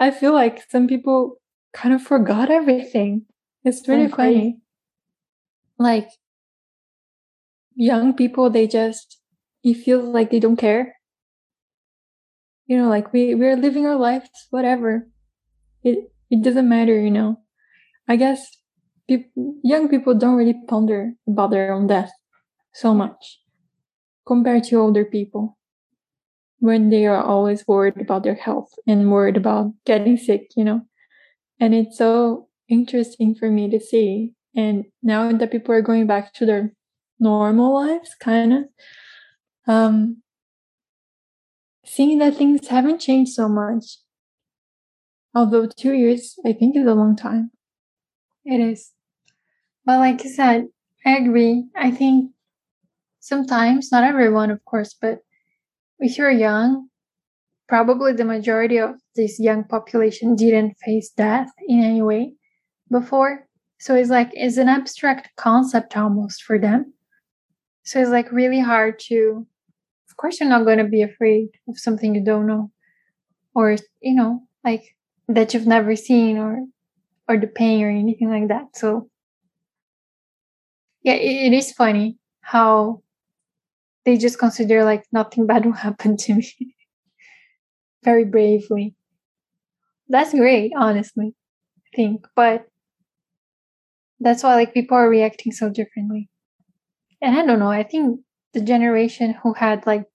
I 0.01 0.11
feel 0.11 0.33
like 0.33 0.69
some 0.69 0.89
people 0.89 1.37
kind 1.73 1.95
of 1.95 2.03
forgot 2.03 2.51
everything. 2.51 3.27
It's 3.65 3.87
really 3.87 4.09
funny. 4.09 4.59
Like, 5.79 6.09
young 7.77 8.15
people, 8.15 8.51
they 8.51 8.67
just, 8.67 9.21
you 9.63 9.77
feel 9.77 10.01
like 10.01 10.33
they 10.33 10.41
don't 10.41 10.57
care. 10.57 10.97
You 12.67 12.79
know, 12.79 12.89
like 12.89 13.13
we, 13.13 13.37
we're 13.37 13.57
living 13.57 13.87
our 13.87 13.97
lives, 13.97 14.29
whatever. 14.51 15.07
It, 15.85 16.11
it 16.31 16.43
doesn't 16.43 16.69
matter, 16.69 17.01
you 17.01 17.13
know. 17.13 17.39
I 18.09 18.17
guess 18.17 18.45
young 19.63 19.89
people 19.89 20.15
don't 20.15 20.35
really 20.35 20.61
ponder 20.67 21.13
about 21.29 21.51
their 21.51 21.73
own 21.73 21.87
death 21.87 22.11
so 22.73 22.93
much 22.93 23.39
compared 24.29 24.63
to 24.63 24.77
older 24.77 25.07
people 25.07 25.57
when 26.61 26.91
they 26.91 27.07
are 27.07 27.23
always 27.23 27.67
worried 27.67 27.99
about 27.99 28.25
their 28.25 28.35
health 28.35 28.71
and 28.87 29.11
worried 29.11 29.39
about 29.39 29.73
getting 29.87 30.19
sick, 30.19 30.51
you 30.55 30.63
know. 30.63 30.83
And 31.59 31.75
it's 31.75 31.97
so 31.97 32.49
interesting 32.69 33.35
for 33.35 33.51
me 33.51 33.71
to 33.71 33.81
see. 33.81 34.35
And 34.55 34.85
now 35.03 35.33
that 35.33 35.51
people 35.51 35.75
are 35.75 35.83
going 35.83 36.07
back 36.07 36.35
to 36.35 36.45
their 36.45 36.75
normal 37.19 37.75
lives, 37.75 38.15
kind 38.21 38.53
of, 38.53 38.65
um, 39.67 40.23
seeing 41.87 42.19
that 42.19 42.37
things 42.37 42.69
haven't 42.69 43.01
changed 43.01 43.33
so 43.33 43.49
much. 43.49 43.99
Although 45.35 45.69
two 45.69 45.95
years, 45.95 46.37
I 46.45 46.53
think, 46.53 46.77
is 46.77 46.87
a 46.87 46.95
long 46.95 47.17
time. 47.17 47.51
It 48.45 48.61
is. 48.61 48.93
But 49.87 49.99
like 50.01 50.21
I 50.21 50.29
said, 50.29 50.67
I 51.07 51.17
agree. 51.17 51.65
I 51.75 51.91
think 51.91 52.33
sometimes, 53.21 53.91
not 53.93 54.05
everyone, 54.05 54.51
of 54.51 54.65
course, 54.65 54.95
but 55.01 55.19
if 55.99 56.19
you're 56.19 56.31
young, 56.31 56.89
probably 57.69 58.13
the 58.13 58.25
majority 58.25 58.79
of 58.79 58.97
this 59.15 59.39
young 59.39 59.65
population 59.65 60.35
didn't 60.35 60.77
face 60.85 61.11
death 61.11 61.51
in 61.67 61.83
any 61.83 62.03
way 62.03 62.35
before. 62.91 63.47
So 63.79 63.95
it's 63.95 64.11
like 64.11 64.31
it's 64.33 64.57
an 64.57 64.69
abstract 64.69 65.31
concept 65.37 65.97
almost 65.97 66.43
for 66.43 66.59
them. 66.59 66.95
So 67.85 68.01
it's 68.01 68.11
like 68.11 68.33
really 68.33 68.61
hard 68.61 68.99
to 69.09 69.47
of 70.11 70.17
course 70.17 70.41
you're 70.41 70.49
not 70.49 70.65
going 70.65 70.79
to 70.79 70.85
be 70.85 71.03
afraid 71.03 71.49
of 71.69 71.79
something 71.79 72.15
you 72.15 72.25
don't 72.25 72.47
know 72.47 72.73
or 73.55 73.77
you 74.01 74.15
know 74.15 74.41
like 74.65 74.97
that 75.29 75.55
you've 75.55 75.67
never 75.67 75.95
seen 75.95 76.39
or 76.39 76.65
or 77.29 77.37
the 77.37 77.47
pain 77.47 77.85
or 77.85 77.91
anything 77.91 78.31
like 78.31 78.49
that. 78.49 78.75
So 78.75 79.11
yeah, 81.03 81.15
it, 81.15 81.53
it 81.53 81.57
is 81.57 81.73
funny 81.73 82.17
how 82.41 83.03
they 84.09 84.17
just 84.17 84.39
consider 84.39 84.85
like 84.85 85.05
nothing 85.13 85.47
bad 85.47 85.67
will 85.67 85.73
happen 85.75 86.17
to 86.17 86.35
me 86.37 86.75
very 88.03 88.25
bravely. 88.25 88.95
That's 90.09 90.35
great, 90.35 90.73
honestly, 90.77 91.35
I 91.79 91.97
think. 91.97 92.27
But 92.35 92.69
that's 94.21 94.43
why 94.43 94.55
like 94.55 94.75
people 94.75 94.97
are 94.97 95.09
reacting 95.09 95.53
so 95.53 95.69
differently. 95.69 96.29
And 97.23 97.39
I 97.39 97.47
don't 97.47 97.59
know, 97.59 97.71
I 97.71 97.85
think 97.85 98.21
the 98.55 98.63
generation 98.63 99.35
who 99.43 99.55
had 99.55 99.87
like 99.87 100.07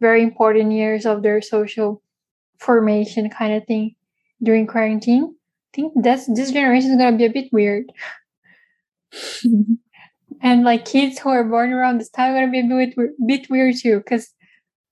very 0.00 0.22
important 0.22 0.72
years 0.72 1.06
of 1.06 1.22
their 1.22 1.42
social 1.42 2.02
formation 2.58 3.30
kind 3.30 3.54
of 3.54 3.66
thing 3.66 3.96
during 4.42 4.66
quarantine, 4.68 5.34
I 5.34 5.70
think 5.76 5.92
that's 6.02 6.26
this 6.34 6.52
generation 6.52 6.92
is 6.92 6.98
gonna 6.98 7.16
be 7.18 7.26
a 7.26 7.30
bit 7.32 7.52
weird. 7.52 7.92
and 10.44 10.62
like 10.62 10.84
kids 10.84 11.18
who 11.18 11.30
are 11.30 11.42
born 11.42 11.72
around 11.72 11.98
this 11.98 12.10
time 12.10 12.32
are 12.32 12.34
gonna 12.34 12.52
be 12.52 12.60
a 12.60 12.94
bit, 12.94 13.10
bit 13.26 13.50
weird 13.50 13.74
too, 13.76 13.98
because 13.98 14.32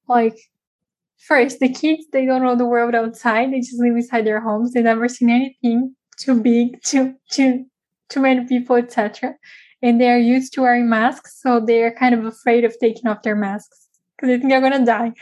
like 0.08 0.36
first 1.18 1.60
the 1.60 1.72
kids 1.72 2.04
they 2.12 2.26
don't 2.26 2.42
know 2.42 2.56
the 2.56 2.66
world 2.66 2.94
outside 2.96 3.52
they 3.52 3.60
just 3.60 3.78
live 3.78 3.94
inside 3.94 4.26
their 4.26 4.40
homes 4.40 4.72
they 4.72 4.82
never 4.82 5.08
seen 5.08 5.30
anything 5.30 5.94
too 6.18 6.40
big 6.40 6.82
too 6.82 7.14
too 7.30 7.64
too 8.08 8.20
many 8.20 8.44
people 8.46 8.74
etc 8.74 9.32
and 9.82 10.00
they 10.00 10.10
are 10.10 10.18
used 10.18 10.52
to 10.52 10.62
wearing 10.62 10.88
masks 10.88 11.38
so 11.40 11.60
they 11.60 11.82
are 11.82 11.94
kind 11.94 12.14
of 12.14 12.24
afraid 12.24 12.64
of 12.64 12.74
taking 12.80 13.06
off 13.06 13.22
their 13.22 13.36
masks 13.36 13.88
because 14.16 14.28
they 14.28 14.38
think 14.38 14.50
they're 14.50 14.60
gonna 14.60 14.84
die. 14.84 15.12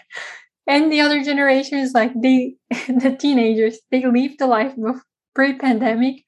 And 0.67 0.93
the 0.93 1.01
other 1.01 1.25
generation 1.25 1.79
is 1.79 1.93
like 1.95 2.13
they 2.15 2.55
the 2.71 3.17
teenagers 3.19 3.79
they 3.91 4.05
live 4.05 4.39
the 4.39 4.47
life 4.47 4.75
of 4.87 5.01
pre-pandemic 5.35 6.23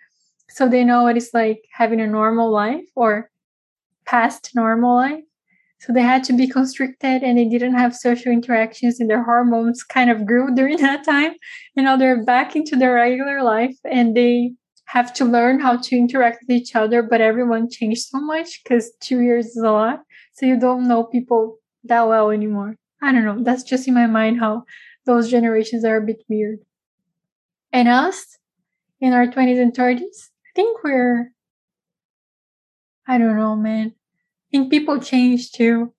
so 0.48 0.68
they 0.68 0.84
know 0.84 1.04
what 1.04 1.16
it's 1.16 1.32
like 1.32 1.62
having 1.72 2.00
a 2.00 2.06
normal 2.06 2.50
life 2.50 2.84
or 2.96 3.30
past 4.12 4.50
normal 4.54 4.94
life 4.96 5.24
so 5.82 5.92
they 5.92 6.02
had 6.02 6.22
to 6.24 6.32
be 6.32 6.46
constricted 6.46 7.24
and 7.24 7.36
they 7.36 7.44
didn't 7.44 7.74
have 7.74 7.92
social 7.92 8.30
interactions 8.30 9.00
and 9.00 9.10
their 9.10 9.24
hormones 9.24 9.82
kind 9.82 10.10
of 10.10 10.24
grew 10.24 10.54
during 10.54 10.76
that 10.76 11.04
time. 11.04 11.32
And 11.76 11.86
now 11.86 11.96
they're 11.96 12.22
back 12.22 12.54
into 12.54 12.76
their 12.76 12.94
regular 12.94 13.42
life 13.42 13.74
and 13.84 14.16
they 14.16 14.52
have 14.84 15.12
to 15.14 15.24
learn 15.24 15.58
how 15.58 15.78
to 15.78 15.96
interact 15.96 16.44
with 16.46 16.56
each 16.56 16.76
other. 16.76 17.02
But 17.02 17.20
everyone 17.20 17.68
changed 17.68 18.02
so 18.02 18.20
much 18.20 18.62
because 18.62 18.92
two 19.00 19.22
years 19.22 19.46
is 19.46 19.56
a 19.56 19.72
lot. 19.72 20.02
So 20.34 20.46
you 20.46 20.56
don't 20.56 20.86
know 20.86 21.02
people 21.02 21.58
that 21.82 22.06
well 22.06 22.30
anymore. 22.30 22.76
I 23.02 23.10
don't 23.10 23.24
know. 23.24 23.42
That's 23.42 23.64
just 23.64 23.88
in 23.88 23.94
my 23.94 24.06
mind 24.06 24.38
how 24.38 24.62
those 25.04 25.32
generations 25.32 25.84
are 25.84 25.96
a 25.96 26.06
bit 26.06 26.22
weird. 26.28 26.60
And 27.72 27.88
us 27.88 28.38
in 29.00 29.14
our 29.14 29.26
20s 29.26 29.60
and 29.60 29.74
30s, 29.74 30.28
I 30.46 30.50
think 30.54 30.84
we're, 30.84 31.32
I 33.08 33.18
don't 33.18 33.36
know, 33.36 33.56
man 33.56 33.94
think 34.52 34.70
people 34.70 35.00
change 35.00 35.52
too. 35.52 35.94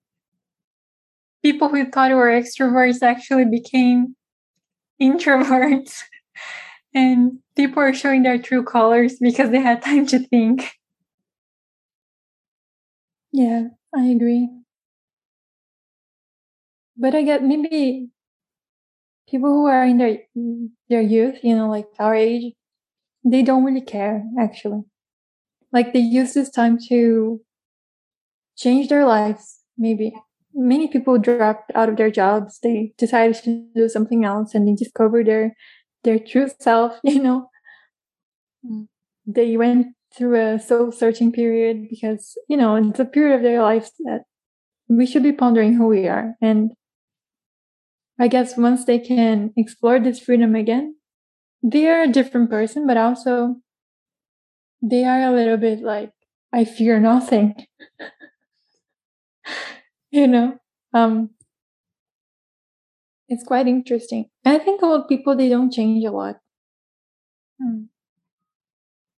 People 1.42 1.68
who 1.68 1.90
thought 1.90 2.10
were 2.12 2.28
extroverts 2.30 3.02
actually 3.02 3.44
became 3.44 4.16
introverts. 5.02 6.02
and 6.94 7.40
people 7.56 7.82
are 7.82 7.94
showing 7.94 8.22
their 8.22 8.38
true 8.38 8.64
colors 8.64 9.18
because 9.20 9.50
they 9.50 9.60
had 9.60 9.82
time 9.82 10.06
to 10.06 10.20
think. 10.20 10.72
Yeah, 13.32 13.68
I 13.94 14.06
agree. 14.06 14.48
But 16.96 17.14
I 17.14 17.22
get 17.22 17.44
maybe 17.44 18.10
people 19.28 19.50
who 19.50 19.66
are 19.66 19.84
in 19.84 19.98
their 19.98 20.18
their 20.88 21.00
youth, 21.02 21.38
you 21.42 21.56
know, 21.56 21.68
like 21.68 21.86
our 21.98 22.14
age, 22.14 22.52
they 23.24 23.42
don't 23.42 23.64
really 23.64 23.82
care 23.82 24.24
actually. 24.38 24.82
Like 25.72 25.92
they 25.92 26.00
use 26.00 26.34
this 26.34 26.50
time 26.50 26.78
to 26.88 27.40
change 28.56 28.88
their 28.88 29.06
lives. 29.06 29.60
Maybe 29.76 30.14
many 30.54 30.88
people 30.88 31.18
dropped 31.18 31.72
out 31.74 31.88
of 31.88 31.96
their 31.96 32.10
jobs. 32.10 32.58
They 32.62 32.92
decided 32.96 33.36
to 33.44 33.66
do 33.74 33.88
something 33.88 34.24
else 34.24 34.54
and 34.54 34.66
they 34.66 34.74
discovered 34.74 35.26
their 35.26 35.56
their 36.02 36.18
true 36.18 36.48
self. 36.60 36.98
You 37.04 37.22
know, 37.22 37.50
they 39.26 39.56
went 39.56 39.88
through 40.14 40.36
a 40.36 40.58
soul 40.58 40.92
searching 40.92 41.32
period 41.32 41.88
because 41.90 42.38
you 42.48 42.56
know 42.56 42.76
it's 42.76 43.00
a 43.00 43.04
period 43.04 43.34
of 43.36 43.42
their 43.42 43.60
lives 43.60 43.92
that 44.04 44.22
we 44.88 45.06
should 45.06 45.22
be 45.22 45.32
pondering 45.32 45.74
who 45.74 45.86
we 45.88 46.06
are 46.06 46.34
and 46.40 46.72
I 48.18 48.28
guess 48.28 48.56
once 48.56 48.84
they 48.84 48.98
can 48.98 49.52
explore 49.56 49.98
this 49.98 50.20
freedom 50.20 50.54
again, 50.54 50.96
they 51.62 51.88
are 51.88 52.02
a 52.02 52.08
different 52.08 52.48
person, 52.48 52.86
but 52.86 52.96
also 52.96 53.56
they 54.80 55.04
are 55.04 55.22
a 55.22 55.32
little 55.32 55.56
bit 55.56 55.80
like, 55.80 56.12
I 56.52 56.64
fear 56.64 57.00
nothing. 57.00 57.66
you 60.20 60.28
know? 60.28 60.58
Um 60.92 61.30
it's 63.28 63.42
quite 63.42 63.66
interesting. 63.66 64.26
I 64.44 64.58
think 64.58 64.82
old 64.82 65.08
people 65.08 65.36
they 65.36 65.48
don't 65.48 65.72
change 65.72 66.04
a 66.04 66.10
lot. 66.10 66.36
Hmm. 67.60 67.84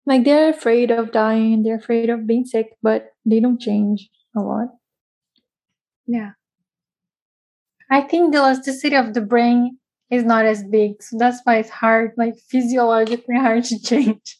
Like 0.07 0.25
they're 0.25 0.51
afraid 0.51 0.91
of 0.91 1.13
dying, 1.13 1.63
they're 1.63 1.77
afraid 1.77 2.09
of 2.09 2.27
being 2.27 2.45
sick, 2.45 2.77
but 2.83 3.11
they 3.27 3.41
don't 3.41 3.61
change 3.61 4.09
a 4.37 4.41
lot. 4.41 4.69
Yeah. 6.07 6.31
I 7.91 8.01
think 8.03 8.33
the 8.33 8.39
elasticity 8.39 8.97
of 8.97 9.13
the 9.15 9.21
brain 9.21 9.79
is 10.11 10.25
not 10.25 10.47
as 10.47 10.63
big, 10.65 11.03
so 11.03 11.19
that's 11.19 11.41
why 11.45 11.57
it's 11.59 11.71
hard, 11.71 12.13
like 12.17 12.37
physiologically 12.49 13.35
hard 13.47 13.65
to 13.65 13.79
change. 13.81 14.39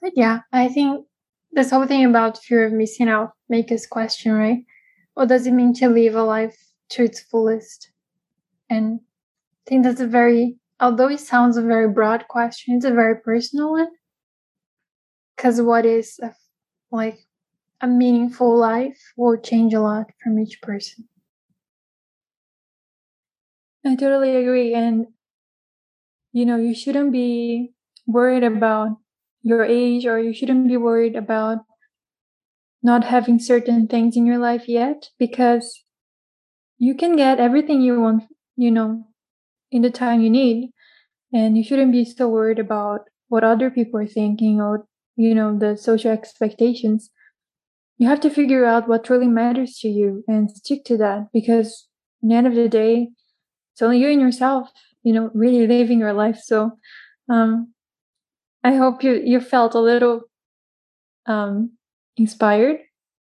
but 0.00 0.12
yeah, 0.16 0.40
I 0.52 0.68
think 0.68 1.06
this 1.54 1.70
whole 1.70 1.86
thing 1.86 2.04
about 2.04 2.42
fear 2.42 2.66
of 2.66 2.72
missing 2.72 3.08
out 3.08 3.32
make 3.48 3.70
us 3.72 3.86
question, 3.86 4.32
right? 4.32 4.64
What 5.14 5.28
does 5.28 5.46
it 5.46 5.52
mean 5.52 5.72
to 5.74 5.88
live 5.88 6.14
a 6.16 6.22
life 6.22 6.56
to 6.90 7.04
its 7.04 7.20
fullest? 7.20 7.90
And 8.68 9.00
I 9.66 9.70
think 9.70 9.84
that's 9.84 10.00
a 10.00 10.06
very, 10.06 10.58
although 10.80 11.08
it 11.08 11.20
sounds 11.20 11.56
a 11.56 11.62
very 11.62 11.88
broad 11.88 12.26
question, 12.28 12.76
it's 12.76 12.84
a 12.84 12.90
very 12.92 13.16
personal 13.20 13.72
one. 13.72 13.88
Because 15.36 15.60
what 15.60 15.86
is 15.86 16.18
a, 16.22 16.34
like 16.90 17.18
a 17.80 17.86
meaningful 17.86 18.56
life 18.56 19.12
will 19.16 19.36
change 19.36 19.74
a 19.74 19.80
lot 19.80 20.06
from 20.22 20.38
each 20.38 20.60
person. 20.62 21.08
I 23.84 23.94
totally 23.96 24.34
agree. 24.36 24.74
And, 24.74 25.08
you 26.32 26.46
know, 26.46 26.56
you 26.56 26.74
shouldn't 26.74 27.12
be 27.12 27.74
worried 28.06 28.44
about 28.44 28.96
your 29.44 29.64
age 29.64 30.06
or 30.06 30.18
you 30.18 30.32
shouldn't 30.32 30.66
be 30.66 30.76
worried 30.76 31.14
about 31.14 31.58
not 32.82 33.04
having 33.04 33.38
certain 33.38 33.86
things 33.86 34.16
in 34.16 34.26
your 34.26 34.38
life 34.38 34.68
yet 34.68 35.10
because 35.18 35.84
you 36.78 36.94
can 36.94 37.16
get 37.16 37.38
everything 37.38 37.80
you 37.80 38.00
want, 38.00 38.24
you 38.56 38.70
know, 38.70 39.06
in 39.70 39.82
the 39.82 39.90
time 39.90 40.20
you 40.20 40.30
need. 40.30 40.70
And 41.32 41.56
you 41.56 41.64
shouldn't 41.64 41.92
be 41.92 42.04
so 42.04 42.28
worried 42.28 42.58
about 42.58 43.08
what 43.28 43.44
other 43.44 43.70
people 43.70 44.00
are 44.00 44.06
thinking 44.06 44.60
or, 44.60 44.86
you 45.16 45.34
know, 45.34 45.58
the 45.58 45.76
social 45.76 46.10
expectations. 46.10 47.10
You 47.98 48.08
have 48.08 48.20
to 48.20 48.30
figure 48.30 48.64
out 48.64 48.88
what 48.88 49.10
really 49.10 49.28
matters 49.28 49.78
to 49.80 49.88
you 49.88 50.24
and 50.26 50.50
stick 50.50 50.84
to 50.86 50.96
that 50.98 51.28
because 51.32 51.88
at 52.22 52.28
the 52.28 52.34
end 52.34 52.46
of 52.46 52.54
the 52.54 52.68
day, 52.68 53.10
it's 53.72 53.82
only 53.82 53.98
you 53.98 54.08
and 54.08 54.20
yourself, 54.20 54.70
you 55.02 55.12
know, 55.12 55.30
really 55.34 55.66
living 55.66 55.98
your 55.98 56.12
life. 56.12 56.38
So, 56.42 56.72
um, 57.28 57.73
I 58.64 58.74
hope 58.74 59.04
you, 59.04 59.20
you 59.22 59.40
felt 59.40 59.74
a 59.74 59.80
little, 59.80 60.22
um, 61.26 61.72
inspired 62.16 62.78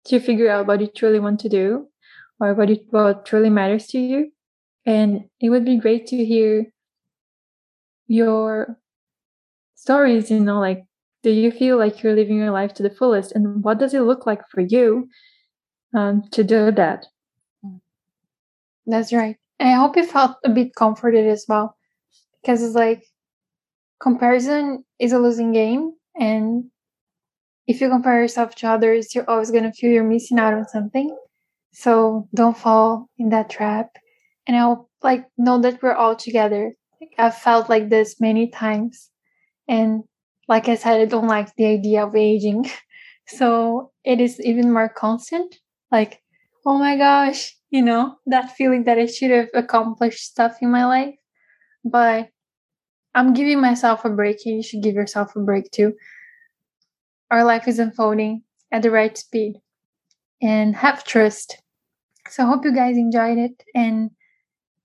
to 0.04 0.20
figure 0.20 0.50
out 0.50 0.66
what 0.66 0.80
you 0.80 0.86
truly 0.86 1.18
want 1.18 1.40
to 1.40 1.48
do 1.48 1.88
or 2.38 2.54
what, 2.54 2.68
you, 2.68 2.78
what 2.90 3.24
truly 3.24 3.50
matters 3.50 3.86
to 3.88 3.98
you. 3.98 4.32
And 4.86 5.24
it 5.40 5.50
would 5.50 5.64
be 5.64 5.78
great 5.78 6.06
to 6.08 6.24
hear 6.24 6.66
your 8.06 8.78
stories, 9.74 10.30
you 10.30 10.40
know, 10.40 10.60
like, 10.60 10.84
do 11.22 11.30
you 11.30 11.50
feel 11.50 11.76
like 11.78 12.02
you're 12.02 12.14
living 12.14 12.36
your 12.36 12.50
life 12.50 12.74
to 12.74 12.82
the 12.82 12.90
fullest? 12.90 13.32
And 13.32 13.62
what 13.62 13.78
does 13.78 13.94
it 13.94 14.00
look 14.00 14.26
like 14.26 14.42
for 14.50 14.60
you 14.60 15.08
um, 15.94 16.22
to 16.32 16.42
do 16.42 16.70
that? 16.72 17.06
That's 18.86 19.12
right. 19.12 19.36
And 19.58 19.68
I 19.68 19.72
hope 19.72 19.96
you 19.96 20.04
felt 20.04 20.38
a 20.44 20.48
bit 20.48 20.74
comforted 20.74 21.26
as 21.26 21.44
well. 21.48 21.76
Because 22.40 22.62
it's 22.62 22.74
like 22.74 23.04
comparison 24.00 24.84
is 24.98 25.12
a 25.12 25.18
losing 25.18 25.52
game. 25.52 25.92
And 26.18 26.64
if 27.66 27.80
you 27.80 27.88
compare 27.88 28.20
yourself 28.20 28.54
to 28.56 28.68
others, 28.68 29.14
you're 29.14 29.28
always 29.28 29.50
going 29.50 29.64
to 29.64 29.72
feel 29.72 29.90
you're 29.90 30.04
missing 30.04 30.38
out 30.38 30.54
on 30.54 30.66
something. 30.66 31.16
So 31.72 32.28
don't 32.34 32.56
fall 32.56 33.08
in 33.18 33.28
that 33.28 33.50
trap. 33.50 33.90
And 34.46 34.56
I'll 34.56 34.90
like 35.02 35.26
know 35.38 35.60
that 35.60 35.82
we're 35.82 35.94
all 35.94 36.16
together. 36.16 36.74
Like, 37.00 37.14
I've 37.18 37.36
felt 37.36 37.68
like 37.68 37.88
this 37.88 38.20
many 38.20 38.48
times. 38.48 39.10
And 39.68 40.02
like 40.48 40.68
I 40.68 40.74
said, 40.74 41.00
I 41.00 41.04
don't 41.04 41.28
like 41.28 41.54
the 41.54 41.66
idea 41.66 42.04
of 42.04 42.16
aging. 42.16 42.70
So 43.26 43.92
it 44.02 44.20
is 44.20 44.40
even 44.40 44.72
more 44.72 44.88
constant. 44.88 45.54
Like, 45.92 46.20
oh 46.66 46.78
my 46.78 46.96
gosh, 46.96 47.56
you 47.70 47.80
know, 47.80 48.16
that 48.26 48.56
feeling 48.56 48.82
that 48.84 48.98
I 48.98 49.06
should 49.06 49.30
have 49.30 49.48
accomplished 49.54 50.24
stuff 50.24 50.56
in 50.60 50.70
my 50.72 50.84
life. 50.84 51.14
But 51.84 52.30
I'm 53.14 53.34
giving 53.34 53.60
myself 53.60 54.04
a 54.04 54.10
break. 54.10 54.38
and 54.46 54.56
You 54.56 54.62
should 54.62 54.82
give 54.82 54.94
yourself 54.94 55.34
a 55.36 55.40
break 55.40 55.70
too. 55.70 55.94
Our 57.30 57.44
life 57.44 57.68
is 57.68 57.78
unfolding 57.78 58.42
at 58.72 58.82
the 58.82 58.90
right 58.90 59.16
speed 59.16 59.60
and 60.42 60.74
have 60.76 61.04
trust. 61.04 61.60
So 62.28 62.44
I 62.44 62.46
hope 62.46 62.64
you 62.64 62.74
guys 62.74 62.96
enjoyed 62.96 63.38
it. 63.38 63.62
And 63.74 64.10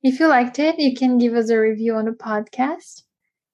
if 0.04 0.20
you 0.20 0.28
liked 0.28 0.60
it, 0.60 0.80
you 0.80 0.96
can 0.96 1.18
give 1.18 1.34
us 1.34 1.50
a 1.50 1.60
review 1.60 1.96
on 1.96 2.06
the 2.06 2.12
podcast 2.12 3.04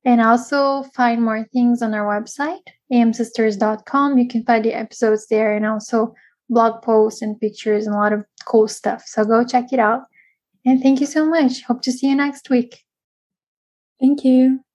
and 0.04 0.22
also 0.22 0.84
find 0.96 1.24
more 1.24 1.46
things 1.54 1.82
on 1.82 1.94
our 1.94 2.06
website, 2.06 2.62
amsisters.com. 2.92 4.18
You 4.18 4.28
can 4.28 4.44
find 4.44 4.66
the 4.66 4.74
episodes 4.74 5.28
there 5.28 5.56
and 5.56 5.66
also 5.66 6.14
blog 6.50 6.82
posts 6.82 7.22
and 7.22 7.40
pictures 7.40 7.86
and 7.88 7.96
a 7.96 8.00
lot 8.00 8.14
of 8.14 8.26
cool 8.46 8.68
stuff. 8.68 9.04
So 9.06 9.24
go 9.24 9.46
check 9.46 9.72
it 9.72 9.80
out. 9.80 10.02
And 10.66 10.82
thank 10.82 11.00
you 11.00 11.08
so 11.08 11.26
much. 11.26 11.64
Hope 11.64 11.82
to 11.84 11.92
see 11.92 12.10
you 12.10 12.16
next 12.16 12.50
week. 12.50 12.84
Thank 14.02 14.26
you. 14.26 14.66